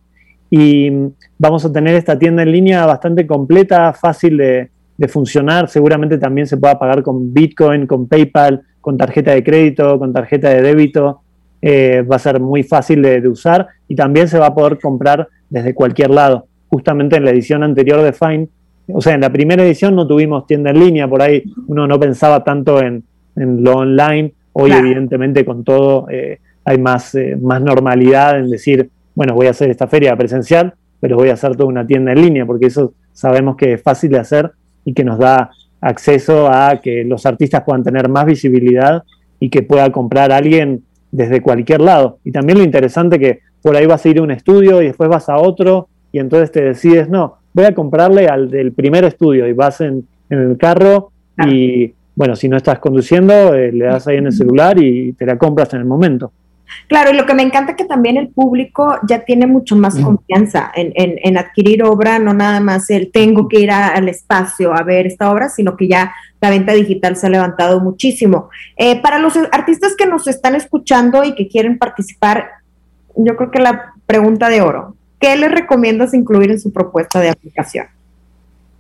Y 0.51 0.91
vamos 1.39 1.65
a 1.65 1.73
tener 1.73 1.95
esta 1.95 2.19
tienda 2.19 2.43
en 2.43 2.53
línea 2.53 2.87
bastante 2.87 3.27
completa, 3.27 3.93
fácil 3.93 4.37
de, 4.39 4.71
funcionar. 5.09 5.69
Seguramente 5.69 6.19
también 6.19 6.47
se 6.47 6.57
pueda 6.57 6.79
pagar 6.79 7.03
con 7.03 7.33
Bitcoin, 7.33 7.87
con 7.87 8.09
PayPal, 8.09 8.63
con 8.81 8.97
tarjeta 8.97 9.33
de 9.33 9.45
crédito, 9.45 9.99
con 9.99 10.13
tarjeta 10.13 10.49
de 10.49 10.63
débito. 10.63 11.21
Eh, 11.63 12.03
va 12.03 12.17
a 12.17 12.21
ser 12.21 12.41
muy 12.41 12.63
fácil 12.63 13.03
de, 13.03 13.27
usar 13.29 13.69
y 13.87 13.95
también 13.95 14.29
se 14.29 14.39
va 14.39 14.47
a 14.47 14.55
poder 14.55 14.79
comprar 14.81 15.29
desde 15.49 15.75
cualquier 15.75 16.11
lado. 16.11 16.47
Justamente 16.69 17.17
en 17.17 17.25
la 17.25 17.31
edición 17.31 17.63
anterior 17.63 18.03
de 18.03 18.13
Fine, 18.13 18.49
o 18.93 19.01
sea, 19.01 19.15
en 19.15 19.21
la 19.21 19.31
primera 19.31 19.65
edición 19.65 19.95
no 19.95 20.07
tuvimos 20.07 20.47
tienda 20.47 20.71
en 20.71 20.81
línea, 20.81 21.09
por 21.09 21.23
ahí 21.23 21.43
uno 21.67 21.87
no 21.87 22.01
pensaba 22.01 22.43
tanto 22.43 22.81
en, 22.83 23.05
lo 23.37 23.77
online, 23.77 24.33
hoy 24.53 24.73
evidentemente 24.73 25.45
con 25.45 25.63
todo 25.63 26.09
eh, 26.11 26.41
hay 26.65 26.79
más, 26.79 27.15
eh, 27.15 27.37
más 27.41 27.63
normalidad 27.63 28.39
en 28.39 28.51
decir, 28.51 28.91
bueno, 29.15 29.35
voy 29.35 29.47
a 29.47 29.51
hacer 29.51 29.71
esta 29.71 29.87
feria 29.87 30.17
presencial, 30.17 30.75
pero 31.01 31.17
voy 31.17 31.29
a 31.29 31.35
hacer 31.35 31.55
toda 31.55 31.69
una 31.69 31.87
tienda 31.87 32.13
en 32.13 32.23
línea, 32.23 32.47
porque 32.47 32.67
eso 32.67 32.95
sabemos 33.13 33.57
que 33.57 33.75
es 33.75 33.83
fácil 33.83 34.11
de 34.11 34.19
hacer 34.19 34.51
y 34.85 34.93
que 34.93 35.05
nos 35.05 35.19
da 35.19 35.51
acceso 35.81 36.49
a 36.49 36.81
que 36.83 37.05
los 37.05 37.27
artistas 37.27 37.63
puedan 37.65 37.85
tener 37.85 38.09
más 38.09 38.27
visibilidad 38.27 39.05
y 39.39 39.51
que 39.51 39.63
pueda 39.63 39.91
comprar 39.91 40.33
alguien 40.33 40.83
desde 41.13 41.41
cualquier 41.41 41.81
lado. 41.81 42.19
Y 42.25 42.33
también 42.33 42.59
lo 42.59 42.65
interesante 42.65 43.19
que 43.19 43.41
por 43.63 43.77
ahí 43.77 43.87
vas 43.87 44.05
a 44.05 44.09
ir 44.09 44.19
a 44.19 44.23
un 44.23 44.31
estudio 44.31 44.83
y 44.83 44.87
después 44.87 45.09
vas 45.09 45.29
a 45.29 45.39
otro 45.39 45.89
y 46.13 46.19
entonces 46.19 46.51
te 46.51 46.63
decides, 46.63 47.09
no, 47.09 47.39
voy 47.53 47.65
a 47.65 47.75
comprarle 47.75 48.29
al 48.29 48.51
del 48.51 48.73
primer 48.73 49.05
estudio 49.05 49.47
y 49.47 49.53
vas 49.53 49.81
en, 49.81 50.07
el 50.31 50.59
carro 50.59 51.11
y 51.47 51.95
bueno, 52.15 52.37
si 52.37 52.49
no 52.49 52.57
estás 52.57 52.81
conduciendo, 52.81 53.55
eh, 53.55 53.73
le 53.73 53.87
das 53.87 54.07
ahí 54.09 54.17
en 54.17 54.27
el 54.27 54.33
celular 54.33 54.79
y 54.79 55.13
te 55.13 55.25
la 55.25 55.39
compras 55.39 55.73
en 55.73 55.81
el 55.81 55.87
momento. 55.87 56.33
Claro, 56.87 57.11
y 57.11 57.17
lo 57.17 57.27
que 57.27 57.35
me 57.35 57.43
encanta 57.43 57.73
es 57.73 57.79
que 57.79 57.85
también 57.85 58.17
el 58.17 58.29
público 58.29 58.97
ya 59.07 59.25
tiene 59.25 59.47
mucho 59.47 59.77
más 59.77 59.99
confianza 59.99 60.71
en, 60.75 61.37
adquirir 61.37 61.83
obra, 61.83 62.19
no 62.19 62.35
nada 62.35 62.61
más 62.61 62.91
el 62.91 63.11
tengo 63.11 63.49
que 63.49 63.61
ir 63.61 63.71
al 63.71 64.09
espacio 64.09 64.75
a 64.75 64.83
ver 64.83 65.07
esta 65.07 65.31
obra, 65.31 65.49
sino 65.49 65.77
que 65.77 65.89
ya 65.89 66.13
la 66.41 66.51
venta 66.51 66.73
digital 66.73 67.17
se 67.17 67.27
ha 67.27 67.31
levantado 67.31 67.81
muchísimo. 67.81 68.51
Eh, 68.77 69.01
para 69.01 69.19
los 69.19 69.37
artistas 69.53 69.95
que 69.97 70.07
nos 70.07 70.27
están 70.29 70.55
escuchando 70.55 71.25
y 71.25 71.35
que 71.35 71.49
quieren 71.49 71.79
participar, 71.79 72.49
yo 73.17 73.37
creo 73.37 73.51
que 73.51 73.61
la 73.61 73.95
pregunta 74.07 74.49
de 74.49 74.63
oro, 74.63 74.97
¿qué 75.21 75.37
les 75.37 75.51
recomiendas 75.51 76.15
incluir 76.15 76.51
en 76.51 76.61
su 76.61 76.73
propuesta 76.73 77.21
de 77.21 77.31
aplicación? 77.31 77.87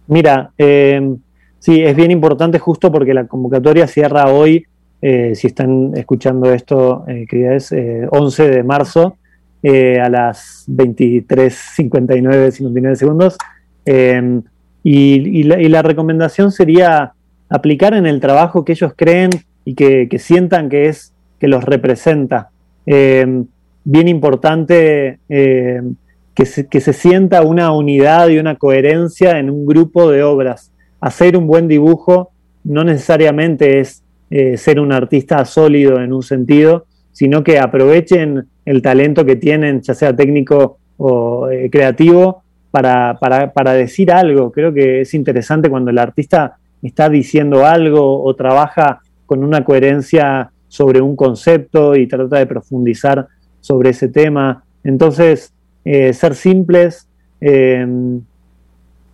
Mira, 0.06 0.50
eh, 0.58 1.16
sí, 1.58 1.82
es 1.82 1.94
bien 1.94 2.10
importante 2.10 2.58
justo 2.58 2.90
porque 2.90 3.14
la 3.14 3.26
convocatoria 3.26 3.86
cierra 3.86 4.28
hoy 4.28 4.66
eh, 5.00 5.34
si 5.36 5.46
están 5.46 5.92
escuchando 5.96 6.52
esto, 6.52 7.04
eh, 7.06 7.26
es 7.30 7.72
11 8.10 8.44
eh, 8.44 8.48
de 8.48 8.62
marzo, 8.64 9.16
a 9.62 10.08
las 10.08 10.64
23.59, 10.68 12.50
59 12.50 12.96
segundos. 12.96 13.36
Em, 13.84 14.42
y, 14.82 15.42
la, 15.44 15.82
recomendación 15.82 16.52
sería 16.52 17.12
aplicar 17.48 17.94
en 17.94 18.06
el 18.06 18.20
trabajo 18.20 18.64
que 18.64 18.72
ellos 18.72 18.92
creen 18.96 19.30
y 19.64 19.74
que, 19.74 20.08
sientan 20.18 20.68
que 20.68 20.86
es 20.86 21.12
que 21.38 21.48
los 21.48 21.64
representa. 21.64 22.50
Em, 22.86 23.46
bien 23.84 24.08
importante 24.08 25.18
que 26.38 26.68
que 26.68 26.80
se 26.80 26.92
sienta 26.92 27.42
una 27.42 27.72
unidad 27.72 28.28
y 28.28 28.38
una 28.38 28.54
coherencia 28.54 29.40
en 29.40 29.50
un 29.50 29.66
grupo 29.66 30.08
de 30.08 30.22
obras. 30.22 30.72
Hacer 31.00 31.36
un 31.36 31.48
buen 31.48 31.66
dibujo 31.66 32.30
no 32.62 32.84
necesariamente 32.84 33.80
es 33.80 34.04
eh, 34.30 34.56
ser 34.56 34.78
un 34.78 34.92
artista 34.92 35.44
sólido 35.44 36.00
en 36.00 36.12
un 36.12 36.22
sentido, 36.22 36.86
sino 37.10 37.42
que 37.42 37.58
aprovechen 37.58 38.46
el 38.64 38.82
talento 38.82 39.24
que 39.24 39.34
tienen, 39.34 39.80
ya 39.80 39.94
sea 39.94 40.14
técnico 40.14 40.78
o 40.96 41.48
eh, 41.50 41.70
creativo, 41.70 42.42
para, 42.70 43.18
para, 43.18 43.72
decir 43.72 44.12
algo. 44.12 44.52
Creo 44.52 44.72
que 44.72 45.00
es 45.00 45.14
interesante 45.14 45.70
cuando 45.70 45.90
el 45.90 45.98
artista 45.98 46.58
está 46.82 47.08
diciendo 47.08 47.66
algo 47.66 48.22
o 48.22 48.36
trabaja 48.36 49.00
con 49.26 49.42
una 49.42 49.64
coherencia 49.64 50.52
sobre 50.68 51.00
un 51.00 51.16
concepto 51.16 51.96
y 51.96 52.06
trata 52.06 52.38
de 52.38 52.46
profundizar 52.46 53.26
sobre 53.60 53.90
ese 53.90 54.08
tema. 54.08 54.62
Entonces, 54.84 55.52
eh, 55.90 56.12
ser 56.12 56.34
simples, 56.34 57.08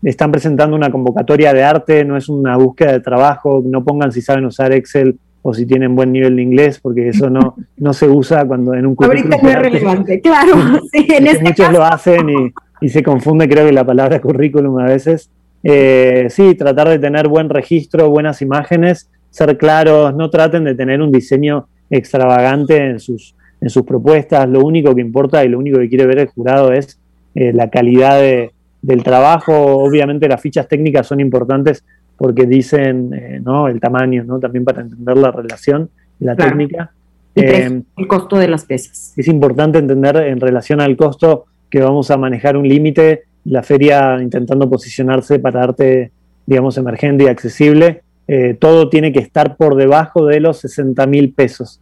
están 0.03 0.33
presentando 0.33 0.77
una 0.77 0.91
convocatoria 0.91 1.53
de 1.53 1.63
arte, 1.63 2.05
no 2.05 2.17
es 2.17 2.29
una 2.29 2.57
búsqueda 2.57 2.93
de 2.93 3.01
trabajo, 3.01 3.63
no 3.65 3.85
pongan 3.85 4.13
si 4.13 4.21
saben 4.21 4.45
usar 4.45 4.73
Excel 4.73 5.19
o 5.43 5.53
si 5.53 5.67
tienen 5.67 5.95
buen 5.95 6.11
nivel 6.11 6.37
de 6.37 6.43
inglés, 6.43 6.81
porque 6.81 7.09
eso 7.09 7.29
no, 7.31 7.55
no 7.77 7.93
se 7.93 8.09
usa 8.09 8.45
cuando 8.47 8.75
en 8.75 8.87
un 8.87 8.95
currículum. 8.95 9.33
Ahorita 9.33 9.47
no 9.47 9.51
es 9.51 9.73
relevante, 9.73 10.21
claro. 10.21 10.53
Sí, 10.93 11.07
en 11.11 11.27
este 11.27 11.45
muchos 11.45 11.73
lo 11.73 11.85
hacen 11.85 12.29
y, 12.29 12.53
y, 12.81 12.89
se 12.89 13.03
confunde, 13.03 13.49
creo 13.49 13.67
que 13.67 13.73
la 13.73 13.85
palabra 13.85 14.21
currículum 14.23 14.79
a 14.79 14.87
veces. 14.87 15.31
Eh, 15.63 16.27
sí, 16.29 16.55
tratar 16.55 16.89
de 16.89 16.99
tener 16.99 17.29
buen 17.29 17.49
registro, 17.49 18.11
buenas 18.11 18.43
imágenes, 18.43 19.11
ser 19.31 19.57
claros, 19.57 20.15
no 20.15 20.29
traten 20.29 20.65
de 20.65 20.75
tener 20.75 21.01
un 21.01 21.11
diseño 21.11 21.67
extravagante 21.89 22.77
en 22.77 23.01
sus, 23.01 23.35
en 23.65 23.71
sus 23.71 23.85
propuestas. 23.85 24.47
Lo 24.47 24.61
único 24.61 24.95
que 24.95 25.01
importa 25.01 25.43
y 25.43 25.49
lo 25.49 25.59
único 25.59 25.79
que 25.79 25.89
quiere 25.89 26.07
ver 26.07 26.19
el 26.19 26.29
jurado 26.29 26.71
es 26.71 27.01
eh, 27.35 27.51
la 27.55 27.71
calidad 27.71 28.21
de, 28.21 28.53
del 28.83 29.03
trabajo. 29.03 29.55
Obviamente 29.55 30.29
las 30.29 30.41
fichas 30.41 30.69
técnicas 30.69 31.07
son 31.07 31.19
importantes 31.19 31.83
porque 32.19 32.45
dicen 32.47 33.11
eh, 33.15 33.41
¿no? 33.43 33.67
el 33.69 33.81
tamaño, 33.81 34.23
¿no? 34.25 34.39
también 34.39 34.67
para 34.67 34.83
entender 34.83 35.17
la 35.17 35.31
relación, 35.31 35.89
la 36.21 36.37
técnica. 36.37 36.93
Eh, 37.35 37.83
el 37.97 38.07
costo 38.07 38.37
de 38.37 38.49
las 38.49 38.67
piezas. 38.67 39.15
Es 39.17 39.29
importante 39.29 39.79
entender 39.79 40.17
en 40.17 40.41
relación 40.41 40.83
al 40.83 40.95
costo 40.97 41.47
que 41.71 41.81
vamos 41.81 42.11
a 42.11 42.19
manejar 42.19 42.59
un 42.59 42.69
límite, 42.69 43.23
la 43.45 43.63
feria 43.63 44.21
intentando 44.21 44.69
posicionarse 44.69 45.39
para 45.39 45.63
arte, 45.63 46.13
digamos, 46.47 46.77
emergente 46.77 47.25
y 47.25 47.29
accesible, 47.29 48.03
eh, 48.29 48.57
todo 48.61 48.91
tiene 48.91 49.11
que 49.11 49.21
estar 49.21 49.57
por 49.57 49.75
debajo 49.75 50.27
de 50.27 50.41
los 50.41 50.59
60 50.59 51.07
mil 51.07 51.33
pesos. 51.33 51.81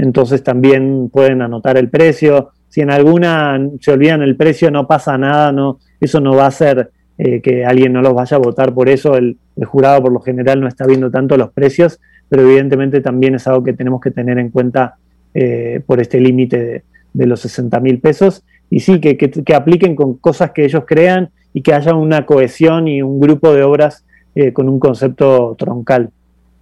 Entonces 0.00 0.42
también 0.42 1.10
pueden 1.10 1.42
anotar 1.42 1.76
el 1.76 1.88
precio, 1.88 2.50
si 2.70 2.80
en 2.80 2.90
alguna 2.90 3.60
se 3.80 3.92
olvidan 3.92 4.22
el 4.22 4.36
precio, 4.36 4.70
no 4.70 4.86
pasa 4.86 5.18
nada, 5.18 5.50
no, 5.50 5.78
eso 6.00 6.20
no 6.20 6.36
va 6.36 6.46
a 6.46 6.50
ser 6.50 6.90
eh, 7.18 7.42
que 7.42 7.66
alguien 7.66 7.92
no 7.92 8.00
los 8.00 8.14
vaya 8.14 8.36
a 8.36 8.40
votar 8.40 8.72
por 8.72 8.88
eso. 8.88 9.16
El, 9.16 9.36
jurado 9.66 10.00
por 10.00 10.12
lo 10.12 10.20
general 10.20 10.58
no 10.58 10.68
está 10.68 10.86
viendo 10.86 11.10
tanto 11.10 11.36
los 11.36 11.50
precios, 11.50 12.00
pero 12.30 12.42
evidentemente 12.42 13.02
también 13.02 13.34
es 13.34 13.46
algo 13.46 13.62
que 13.62 13.74
tenemos 13.74 14.00
que 14.00 14.10
tener 14.10 14.38
en 14.38 14.48
cuenta 14.48 14.94
eh, 15.34 15.82
por 15.84 16.00
este 16.00 16.18
límite 16.18 16.84
de, 17.12 17.26
los 17.26 17.40
60 17.40 17.78
mil 17.80 18.00
pesos. 18.00 18.42
Y 18.70 18.80
sí, 18.80 19.00
que, 19.00 19.18
que, 19.18 19.54
apliquen 19.54 19.96
con 19.96 20.14
cosas 20.14 20.52
que 20.52 20.64
ellos 20.64 20.84
crean 20.86 21.28
y 21.52 21.60
que 21.60 21.74
haya 21.74 21.92
una 21.92 22.24
cohesión 22.24 22.88
y 22.88 23.02
un 23.02 23.20
grupo 23.20 23.52
de 23.52 23.64
obras 23.64 24.06
eh, 24.34 24.52
con 24.54 24.68
un 24.68 24.78
concepto 24.78 25.56
troncal. 25.58 26.10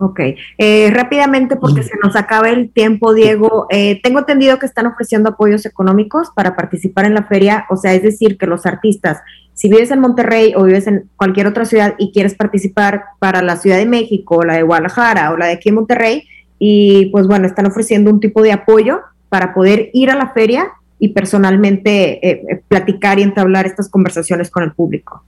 Ok, 0.01 0.21
eh, 0.59 0.91
rápidamente 0.93 1.57
porque 1.57 1.83
se 1.83 1.97
nos 2.01 2.15
acaba 2.15 2.49
el 2.51 2.71
tiempo, 2.71 3.15
Diego. 3.15 3.67
Eh, 3.69 4.01
tengo 4.01 4.21
entendido 4.21 4.61
que 4.61 4.67
están 4.67 4.87
ofreciendo 4.87 5.31
apoyos 5.31 5.67
económicos 5.67 6.29
para 6.37 6.55
participar 6.55 7.05
en 7.05 7.15
la 7.15 7.25
feria, 7.25 7.67
o 7.69 7.77
sea, 7.77 7.95
es 7.95 8.05
decir, 8.05 8.39
que 8.39 8.47
los 8.47 8.65
artistas, 8.65 9.19
si 9.55 9.69
vives 9.69 9.91
en 9.91 9.99
Monterrey 9.99 10.55
o 10.57 10.63
vives 10.63 10.87
en 10.87 11.11
cualquier 11.17 11.49
otra 11.49 11.65
ciudad 11.65 11.97
y 11.99 12.13
quieres 12.13 12.37
participar 12.37 13.07
para 13.19 13.43
la 13.43 13.57
Ciudad 13.57 13.77
de 13.77 13.87
México, 13.87 14.45
la 14.45 14.55
de 14.55 14.63
Guadalajara 14.63 15.33
o 15.33 15.37
la 15.37 15.47
de 15.47 15.55
aquí 15.55 15.71
en 15.71 15.75
Monterrey, 15.75 16.29
y 16.61 17.07
pues 17.07 17.27
bueno, 17.27 17.49
están 17.49 17.67
ofreciendo 17.67 18.13
un 18.13 18.21
tipo 18.21 18.43
de 18.43 18.53
apoyo 18.53 19.01
para 19.29 19.53
poder 19.53 19.91
ir 19.95 20.11
a 20.11 20.17
la 20.17 20.29
feria 20.29 20.69
y 21.01 21.09
personalmente 21.09 22.25
eh, 22.29 22.63
platicar 22.69 23.19
y 23.19 23.23
entablar 23.23 23.67
estas 23.67 23.89
conversaciones 23.89 24.49
con 24.49 24.63
el 24.63 24.73
público. 24.73 25.25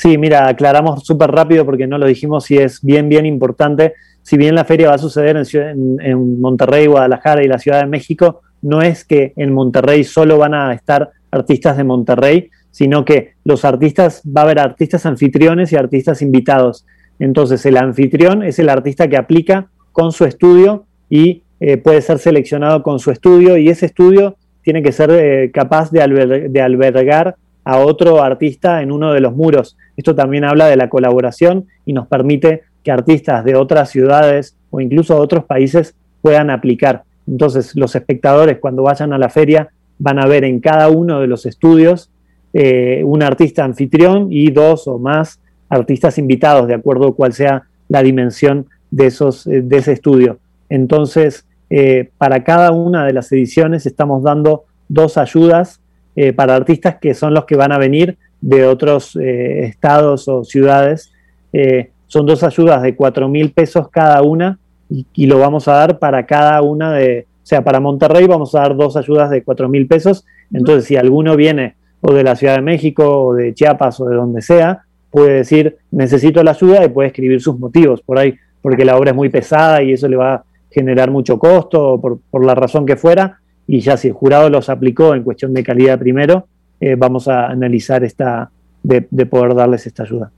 Sí, 0.00 0.16
mira, 0.16 0.48
aclaramos 0.48 1.04
súper 1.04 1.30
rápido 1.30 1.66
porque 1.66 1.86
no 1.86 1.98
lo 1.98 2.06
dijimos 2.06 2.50
y 2.50 2.56
es 2.56 2.80
bien, 2.80 3.10
bien 3.10 3.26
importante. 3.26 3.92
Si 4.22 4.38
bien 4.38 4.54
la 4.54 4.64
feria 4.64 4.88
va 4.88 4.94
a 4.94 4.98
suceder 4.98 5.36
en, 5.36 6.40
Monterrey, 6.40 6.86
Guadalajara 6.86 7.44
y 7.44 7.48
la 7.48 7.58
Ciudad 7.58 7.82
de 7.82 7.86
México, 7.86 8.40
no 8.62 8.80
es 8.80 9.04
que 9.04 9.34
en 9.36 9.52
Monterrey 9.52 10.02
solo 10.04 10.38
van 10.38 10.54
a 10.54 10.72
estar 10.72 11.10
artistas 11.30 11.76
de 11.76 11.84
Monterrey, 11.84 12.48
sino 12.70 13.04
que 13.04 13.34
los 13.44 13.66
artistas, 13.66 14.22
va 14.24 14.40
a 14.40 14.44
haber 14.44 14.60
artistas 14.60 15.04
anfitriones 15.04 15.70
y 15.70 15.76
artistas 15.76 16.22
invitados. 16.22 16.86
Entonces, 17.18 17.66
el 17.66 17.76
anfitrión 17.76 18.42
es 18.42 18.58
el 18.58 18.70
artista 18.70 19.06
que 19.06 19.18
aplica 19.18 19.68
con 19.92 20.12
su 20.12 20.24
estudio 20.24 20.86
y 21.10 21.42
eh, 21.60 21.76
puede 21.76 22.00
ser 22.00 22.20
seleccionado 22.20 22.82
con 22.82 23.00
su 23.00 23.10
estudio 23.10 23.58
y 23.58 23.68
ese 23.68 23.84
estudio 23.84 24.38
tiene 24.62 24.82
que 24.82 24.92
ser 24.92 25.10
eh, 25.10 25.50
capaz 25.52 25.90
de, 25.90 26.00
albergar 26.00 27.36
a 27.64 27.78
otro 27.78 28.22
artista 28.22 28.82
en 28.82 28.92
uno 28.92 29.12
de 29.12 29.20
los 29.20 29.34
muros. 29.34 29.76
Esto 29.96 30.14
también 30.14 30.44
habla 30.44 30.66
de 30.66 30.76
la 30.76 30.88
colaboración 30.88 31.66
y 31.84 31.92
nos 31.92 32.06
permite 32.06 32.62
que 32.82 32.90
artistas 32.90 33.44
de 33.44 33.56
otras 33.56 33.90
ciudades 33.90 34.56
o 34.70 34.80
incluso 34.80 35.14
de 35.14 35.20
otros 35.20 35.44
países 35.44 35.94
puedan 36.22 36.50
aplicar. 36.50 37.04
Entonces 37.26 37.76
los 37.76 37.94
espectadores 37.94 38.58
cuando 38.58 38.82
vayan 38.82 39.12
a 39.12 39.18
la 39.18 39.28
feria 39.28 39.68
van 39.98 40.18
a 40.18 40.26
ver 40.26 40.44
en 40.44 40.60
cada 40.60 40.88
uno 40.88 41.20
de 41.20 41.26
los 41.26 41.46
estudios 41.46 42.10
eh, 42.52 43.02
un 43.04 43.22
artista 43.22 43.64
anfitrión 43.64 44.28
y 44.30 44.50
dos 44.50 44.88
o 44.88 44.98
más 44.98 45.38
artistas 45.68 46.18
invitados, 46.18 46.66
de 46.66 46.74
acuerdo 46.74 47.08
a 47.08 47.14
cuál 47.14 47.32
sea 47.32 47.64
la 47.88 48.02
dimensión 48.02 48.66
de, 48.90 49.06
esos, 49.06 49.46
eh, 49.46 49.62
de 49.62 49.76
ese 49.76 49.92
estudio. 49.92 50.38
Entonces, 50.68 51.46
eh, 51.68 52.10
para 52.18 52.42
cada 52.42 52.72
una 52.72 53.06
de 53.06 53.12
las 53.12 53.30
ediciones 53.30 53.86
estamos 53.86 54.24
dando 54.24 54.64
dos 54.88 55.16
ayudas 55.16 55.80
eh, 56.22 56.34
para 56.34 56.54
artistas 56.54 56.96
que 57.00 57.14
son 57.14 57.32
los 57.32 57.46
que 57.46 57.56
van 57.56 57.72
a 57.72 57.78
venir 57.78 58.18
de 58.42 58.66
otros 58.66 59.16
eh, 59.16 59.64
estados 59.64 60.28
o 60.28 60.44
ciudades. 60.44 61.14
Eh, 61.50 61.92
son 62.08 62.26
dos 62.26 62.42
ayudas 62.42 62.82
de 62.82 62.94
4 62.94 63.26
mil 63.26 63.52
pesos 63.52 63.88
cada 63.88 64.20
una 64.20 64.58
y, 64.90 65.26
lo 65.26 65.38
vamos 65.38 65.66
a 65.66 65.72
dar 65.72 65.98
para 65.98 66.26
cada 66.26 66.60
una 66.60 66.92
de, 66.92 67.26
o 67.42 67.46
sea, 67.46 67.64
para 67.64 67.80
Monterrey 67.80 68.26
vamos 68.26 68.54
a 68.54 68.60
dar 68.60 68.76
dos 68.76 68.98
ayudas 68.98 69.30
de 69.30 69.42
4 69.42 69.70
mil 69.70 69.86
pesos 69.86 70.26
Entonces, 70.52 70.84
si 70.84 70.96
alguno 70.98 71.36
viene 71.36 71.76
o 72.02 72.12
de 72.12 72.22
la 72.22 72.36
Ciudad 72.36 72.56
de 72.56 72.62
México 72.62 73.28
o 73.28 73.32
de 73.32 73.54
Chiapas 73.54 73.98
o 74.00 74.04
de 74.04 74.16
donde 74.16 74.42
sea, 74.42 74.82
puede 75.10 75.36
decir, 75.36 75.78
necesito 75.90 76.42
la 76.42 76.50
ayuda 76.50 76.84
y 76.84 76.90
puede 76.90 77.08
escribir 77.08 77.40
sus 77.40 77.58
motivos 77.58 78.02
por 78.02 78.18
ahí, 78.18 78.34
porque 78.60 78.84
la 78.84 78.98
obra 78.98 79.12
es 79.12 79.16
muy 79.16 79.30
pesada 79.30 79.82
y 79.82 79.94
eso 79.94 80.06
le 80.06 80.16
va 80.16 80.34
a 80.34 80.44
generar 80.70 81.10
mucho 81.10 81.38
costo 81.38 81.98
por, 81.98 82.18
por 82.30 82.44
la 82.44 82.54
razón 82.54 82.84
que 82.84 82.96
fuera. 82.96 83.39
Y 83.72 83.78
ya 83.78 83.96
si 83.96 84.08
el 84.08 84.14
jurado 84.14 84.50
los 84.50 84.68
aplicó 84.68 85.14
en 85.14 85.22
cuestión 85.22 85.54
de 85.54 85.62
calidad 85.62 85.96
primero, 85.96 86.48
eh, 86.80 86.96
vamos 86.96 87.28
a 87.28 87.46
analizar 87.46 88.02
esta, 88.02 88.50
de, 88.82 89.06
de 89.08 89.26
poder 89.26 89.54
darles 89.54 89.86
esta 89.86 90.02
ayuda. 90.02 90.32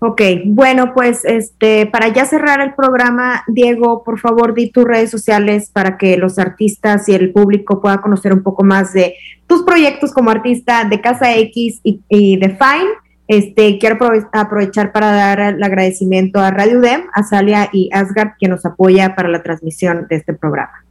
Ok, 0.00 0.20
bueno, 0.44 0.92
pues 0.92 1.24
este, 1.24 1.86
para 1.86 2.08
ya 2.08 2.26
cerrar 2.26 2.60
el 2.60 2.74
programa, 2.74 3.42
Diego, 3.48 4.04
por 4.04 4.18
favor, 4.18 4.52
di 4.52 4.70
tus 4.70 4.84
redes 4.84 5.10
sociales 5.10 5.70
para 5.72 5.96
que 5.96 6.18
los 6.18 6.38
artistas 6.38 7.08
y 7.08 7.14
el 7.14 7.32
público 7.32 7.80
pueda 7.80 8.02
conocer 8.02 8.34
un 8.34 8.42
poco 8.42 8.64
más 8.64 8.92
de 8.92 9.14
tus 9.46 9.62
proyectos 9.62 10.12
como 10.12 10.30
artista 10.30 10.84
de 10.84 11.00
Casa 11.00 11.34
X 11.36 11.80
y, 11.82 12.36
de 12.36 12.48
Fine. 12.50 12.90
Este, 13.28 13.78
quiero 13.78 13.96
aprovechar 14.32 14.92
para 14.92 15.10
dar 15.10 15.40
el 15.40 15.62
agradecimiento 15.62 16.38
a 16.38 16.50
Radio 16.50 16.82
Dem, 16.82 17.04
a 17.14 17.22
Salia 17.22 17.70
y 17.72 17.88
Asgard, 17.90 18.32
que 18.38 18.48
nos 18.48 18.66
apoya 18.66 19.14
para 19.14 19.30
la 19.30 19.42
transmisión 19.42 20.06
de 20.10 20.16
este 20.16 20.34
programa. 20.34 20.83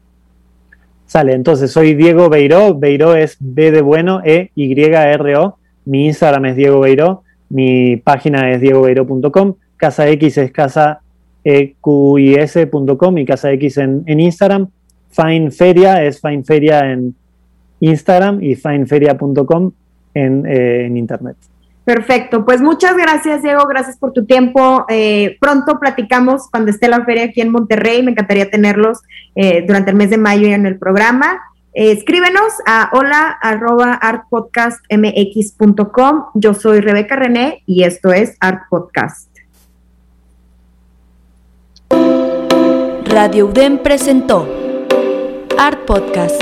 Sale, 1.13 1.34
entonces 1.34 1.71
soy 1.71 1.93
Diego 1.93 2.28
Beiró, 2.28 2.73
Beiró 2.73 3.15
es 3.15 3.38
B 3.39 3.69
de 3.69 3.82
bueno, 3.82 4.21
E, 4.26 4.49
Y, 4.56 4.82
R, 4.82 5.38
O. 5.38 5.60
Mi 5.86 6.08
Instagram 6.08 6.45
es 6.45 6.56
Diego 6.56 6.80
Beiró 6.80 7.23
mi 7.54 7.97
página 7.97 8.52
es 8.52 8.62
diegobeiro.com, 8.62 9.54
Casa 9.78 10.10
X 10.10 10.39
es 10.39 10.52
casaeqis.com 10.52 13.17
y 13.19 13.26
Casa 13.26 13.52
X 13.52 13.78
en, 13.78 14.04
Instagram. 14.08 14.69
Fine 15.12 15.52
Feria 15.52 16.04
es 16.04 16.19
Fine 16.19 16.43
Feria 16.43 16.91
en 16.91 17.13
Instagram 17.80 18.41
y 18.41 18.56
fineferia.com 18.56 19.71
en, 20.15 20.47
eh, 20.47 20.88
en 20.88 20.97
Internet. 20.97 21.38
Perfecto, 21.86 22.46
pues 22.46 22.62
muchas 22.62 22.96
gracias 22.96 23.43
Diego, 23.43 23.65
gracias 23.67 23.98
por 23.98 24.13
tu 24.13 24.26
tiempo. 24.26 24.86
Eh, 24.88 25.38
pronto 25.41 25.80
platicamos 25.80 26.50
cuando 26.50 26.72
esté 26.72 26.88
la 26.88 27.04
feria 27.04 27.26
aquí 27.26 27.41
en 27.41 27.50
Monterrey, 27.50 28.02
me 28.04 28.12
encantaría 28.12 28.50
tenerlos 28.50 29.02
eh, 29.36 29.65
durante 29.67 29.91
el 29.91 29.98
mes 29.98 30.10
de 30.10 30.17
mayo 30.17 30.48
en 30.48 30.65
el 30.65 30.80
programa 30.80 31.41
escríbenos 31.74 32.54
a 32.65 32.89
hola 32.93 33.38
arroba 33.41 33.93
artpodcastmx.com. 33.93 36.26
Yo 36.36 36.54
soy 36.54 36.80
Rebeca 36.82 37.15
René 37.15 37.63
y 37.65 37.84
esto 37.84 38.13
es 38.13 38.38
Art 38.39 38.65
Podcast. 38.69 39.30
Radio 43.06 43.48
UDEM 43.48 43.80
presentó 43.80 44.48
Art 45.58 45.80
Podcast, 45.86 46.39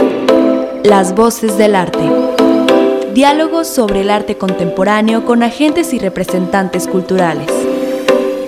Las 0.83 1.15
Voces 1.15 1.57
del 1.57 1.75
Arte. 1.75 2.30
Diálogos 3.13 3.67
sobre 3.67 4.01
el 4.01 4.09
arte 4.09 4.37
contemporáneo 4.37 5.25
con 5.25 5.43
agentes 5.43 5.93
y 5.93 5.99
representantes 5.99 6.87
culturales. 6.87 7.51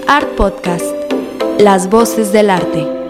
Art 0.08 0.30
Podcast, 0.38 0.86
Las 1.60 1.90
Voces 1.90 2.32
del 2.32 2.50
Arte. 2.50 3.03